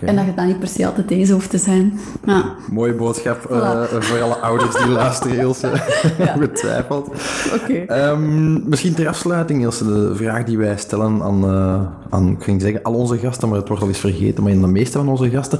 [0.00, 2.00] En dat je dan niet per se altijd eens hoeft te zijn.
[2.70, 5.70] Mooie boodschap eh, voor alle ouders die luisteren, Ilse.
[6.38, 7.06] Betwijfeld.
[7.54, 7.61] Oké.
[7.68, 12.60] Ehm, misschien ter afsluiting, Ilse, de vraag die wij stellen aan, eh, aan, ik ging
[12.60, 15.08] zeggen, al onze gasten, maar het wordt al eens vergeten, maar in de meeste van
[15.08, 15.58] onze gasten,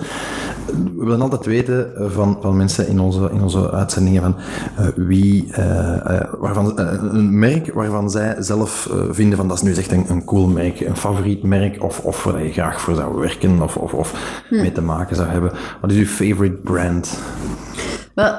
[0.96, 4.36] we willen altijd weten van, van mensen in onze, in onze uitzendingen van
[4.76, 9.92] eh, wie, eh, waarvan, een merk waarvan zij zelf vinden van dat is nu echt
[9.92, 13.62] een, een cool merk, een favoriet merk, of, of waar je graag voor zou werken,
[13.62, 14.14] of, of, of
[14.50, 15.52] mee te maken zou hebben.
[15.80, 17.18] Wat is uw favorite brand?
[18.14, 18.34] Wel,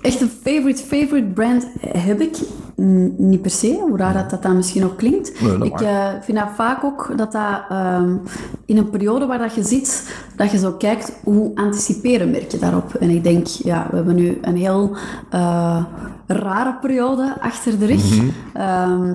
[0.00, 2.36] echt een favorite, favorite brand heb ik
[2.76, 5.40] niet per se, hoe raar dat, dat dan misschien ook klinkt.
[5.40, 8.16] Nee, ik eh, vind dat vaak ook dat dat ehm,
[8.66, 12.94] in een periode waar dat je zit, dat je zo kijkt hoe anticiperen merken daarop.
[12.94, 14.96] En ik denk, ja, we hebben nu een heel
[15.30, 15.84] eh,
[16.26, 18.16] rare periode achter de rug.
[18.16, 18.28] Mhm.
[18.52, 19.12] Ehm,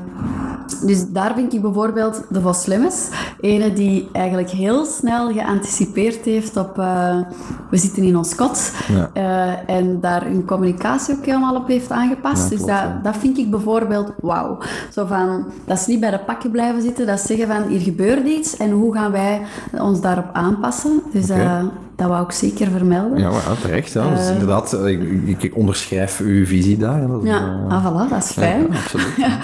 [0.85, 6.57] dus daar vind ik bijvoorbeeld de Vos Lemmes, ene die eigenlijk heel snel geanticipeerd heeft
[6.57, 7.17] op eh,
[7.69, 8.71] we zitten in ons kot.
[8.87, 9.09] Ja.
[9.65, 12.43] En daar hun communicatie ook helemaal op heeft aangepast.
[12.43, 12.99] Ja, dus dat, ja.
[13.03, 14.57] dat vind ik bijvoorbeeld wauw.
[14.91, 17.81] Zo van, dat is niet bij de pakken blijven zitten, dat is zeggen van hier
[17.81, 19.41] gebeurt iets en hoe gaan wij
[19.71, 21.01] ons daarop aanpassen.
[21.11, 21.63] Dus eh,
[21.95, 23.19] dat wou ik zeker vermelden.
[23.19, 23.91] Ja, maar terecht.
[23.91, 24.09] Ja.
[24.15, 24.87] Dus inderdaad, eh,
[25.27, 27.07] ik, ik onderschrijf uw visie daar.
[27.07, 28.61] Dat Ja, eh, ah, voilà, dat is fijn.
[28.61, 29.13] Ja, absoluut.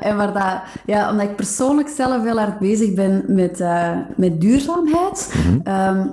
[0.00, 3.64] En waar dat, ja, omdat ik persoonlijk zelf heel hard bezig ben met,
[4.16, 5.34] met duurzaamheid,
[5.64, 6.06] ehm,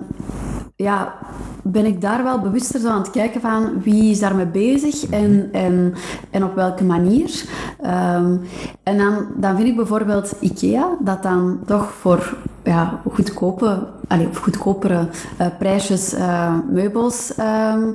[0.75, 1.15] ja,
[1.63, 5.49] ben ik daar wel bewuster zo aan het kijken van wie is daarmee bezig en,
[5.51, 5.93] en,
[6.31, 7.43] en op welke manier.
[7.81, 8.37] Ehm,
[8.83, 14.37] en dan, dan vind ik bijvoorbeeld IKEA, dat dan toch voor ja, goedkope, allee, of
[14.37, 15.07] goedkopere
[15.37, 17.91] eh, prijsjes eh, meubels ehm,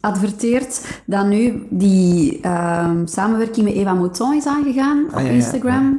[0.00, 5.94] adverteert, dat nu die ehm, samenwerking met Eva Mouton is aangegaan op Ah, ja, ja.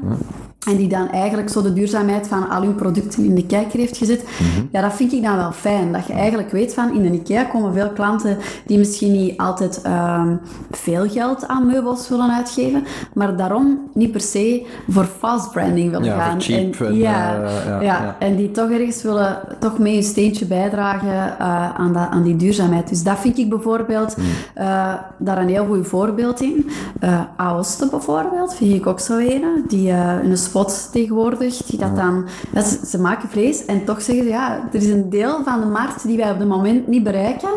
[0.66, 3.98] En die dan eigenlijk zo de duurzaamheid van al hun producten in de kijker heeft
[3.98, 4.24] gezet.
[4.24, 4.66] Mhm.
[4.72, 5.92] Ja, dat vind ik dan wel fijn.
[5.92, 9.82] Dat je eigenlijk weet van in een IKEA komen veel klanten die misschien niet altijd
[9.82, 10.36] ehm,
[10.72, 12.84] veel geld aan meubels willen uitgeven.
[13.14, 16.42] Maar daarom niet per se voor fast branding willen Ja, gaan.
[16.42, 18.16] cheap en, en, ja, eh, ja, ja, ja.
[18.20, 22.36] en die toch ergens willen toch mee een steentje bijdragen eh, aan, dat, aan die
[22.36, 22.90] duurzaamheid.
[22.90, 24.24] Dus dat vind ik bijvoorbeeld Hmm.
[24.54, 26.70] eh, daar een heel goed voorbeeld in.
[27.00, 29.44] Eh Aoste bijvoorbeeld, vind ik ook zo een.
[29.68, 32.26] Die een spot tegenwoordig, die dat dan...
[32.56, 35.66] ze, ze maken vlees en toch zeggen ze, ja, er is een deel van de
[35.66, 37.50] markt die wij op het moment niet bereiken.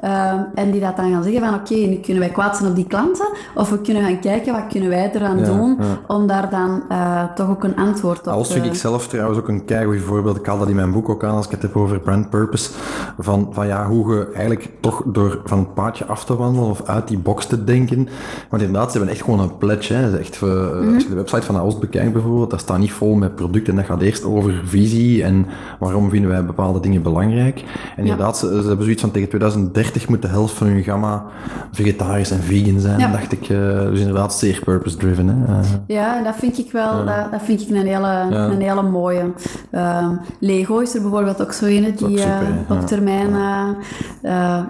[0.00, 2.76] Eh, en die dat dan gaan zeggen van, oké, nu kunnen wij kwaad zijn op
[2.76, 6.00] die klanten, of we kunnen gaan kijken, wat kunnen wij eraan Ja, doen, ja.
[6.06, 8.52] om daar dan eh, toch ook een antwoord op Als te...
[8.54, 10.36] vind ik zelf trouwens ook een keigoed voorbeeld.
[10.36, 12.70] Ik haal dat in mijn boek ook aan als ik het heb over brand purpose.
[13.18, 16.82] Van, van ja, hoe je eigenlijk toch door van het paadje af te wandelen of
[16.86, 18.08] uit die box te denken.
[18.50, 19.94] Want inderdaad, ze hebben echt gewoon een pledge.
[19.94, 20.18] Hè.
[20.18, 20.50] Echt, eh,
[20.82, 20.94] Mhm.
[20.94, 23.74] Als je de website van Oost bekijkt bijvoorbeeld, dat staat niet vol met producten.
[23.76, 25.46] Dat gaat eerst over visie en
[25.78, 27.64] waarom vinden wij bepaalde dingen belangrijk.
[27.96, 31.24] En inderdaad, ze, ze hebben zoiets van tegen 2030 moet de helft van hun gamma
[31.72, 33.10] vegetarisch en vegan zijn, Ja.
[33.10, 33.40] dacht ik.
[33.48, 35.28] eh, dus inderdaad zeer purpose-driven.
[35.28, 35.52] Hè.
[35.60, 39.32] Eh, Ja, dat vind ik wel, dat, dat vind ik een hele, een hele mooie.
[39.70, 43.30] Ehm, Lego is er bijvoorbeeld ook zo die super, eh, op termijn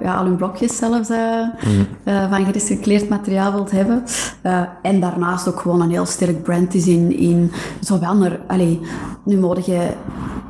[0.02, 1.86] ja, al hun blokjes zelfs Mm.
[2.30, 4.02] van gerecycleerd materiaal wilt hebben.
[4.82, 7.50] En daarnaast ook gewoon een heel sterk brand is in, in
[7.80, 8.80] zowel naar, allee,
[9.24, 9.90] nu moet je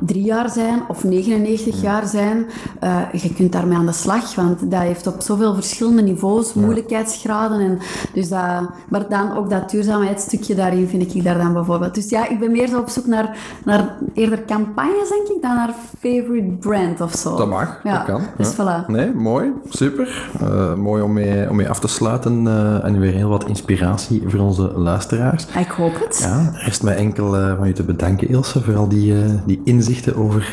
[0.05, 2.45] drie jaar zijn of 99 jaar zijn.
[2.79, 7.59] Eh, je kunt daarmee aan de slag, want dat heeft op zoveel verschillende niveaus, moeilijkheidsgraden.
[7.59, 7.79] En
[8.13, 11.95] dus dat, maar dan ook dat duurzaamheidsstukje daarin vind ik daar dan bijvoorbeeld.
[11.95, 15.55] Dus ja, ik ben meer zo op zoek naar, naar eerder campagnes, denk ik, dan
[15.55, 17.35] naar favorite brand of zo.
[17.35, 17.97] Dat mag, ja.
[17.97, 18.21] dat kan.
[18.37, 18.83] Dus ja.
[18.83, 18.85] voilà.
[18.87, 20.29] Nee, mooi, super.
[20.39, 24.23] Eh, mooi om mee, om mee af te sluiten eh, en weer heel wat inspiratie
[24.27, 25.45] voor onze luisteraars.
[25.45, 26.19] Ik hoop het.
[26.21, 29.61] Ja, rest mij enkel eh, van u te bedanken, Ilse, voor al die, eh, die
[29.63, 30.49] inzichten over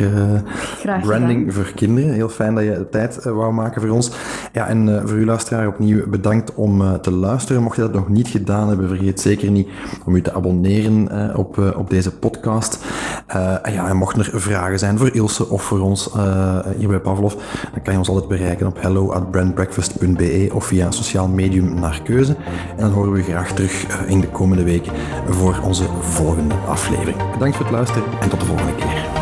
[0.84, 2.12] eh, branding voor kinderen.
[2.12, 4.10] Heel fijn dat je de tijd wou maken voor ons.
[4.52, 7.62] Ja, en voor u luisteraar opnieuw bedankt om te luisteren.
[7.62, 9.68] Mocht je dat nog niet gedaan hebben, vergeet zeker niet
[10.04, 12.84] om u te abonneren op, op deze podcast.
[13.72, 16.10] Ja, en mochten er vragen zijn voor Ilse of voor ons
[16.76, 17.34] hier bij Pavlov,
[17.72, 22.00] dan kan je ons altijd bereiken op hello at brandbreakfast.be of via sociaal medium naar
[22.04, 22.36] keuze.
[22.76, 24.92] En dan horen we u graag terug in de komende weken
[25.28, 26.29] voor onze volgende
[26.66, 27.32] aflevering.
[27.32, 29.19] Bedankt voor het luisteren en tot de volgende keer.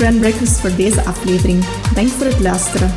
[0.00, 1.64] Brand Breakfast voor deze aflevering.
[1.94, 2.90] Dank voor het luisteren.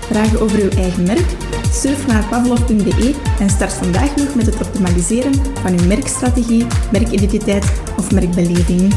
[0.00, 1.26] Vragen over uw eigen merk?
[1.72, 8.12] Surf naar pavlov.be en start vandaag nog met het optimaliseren van uw merkstrategie, merkidentiteit of
[8.12, 8.94] merkbeleving.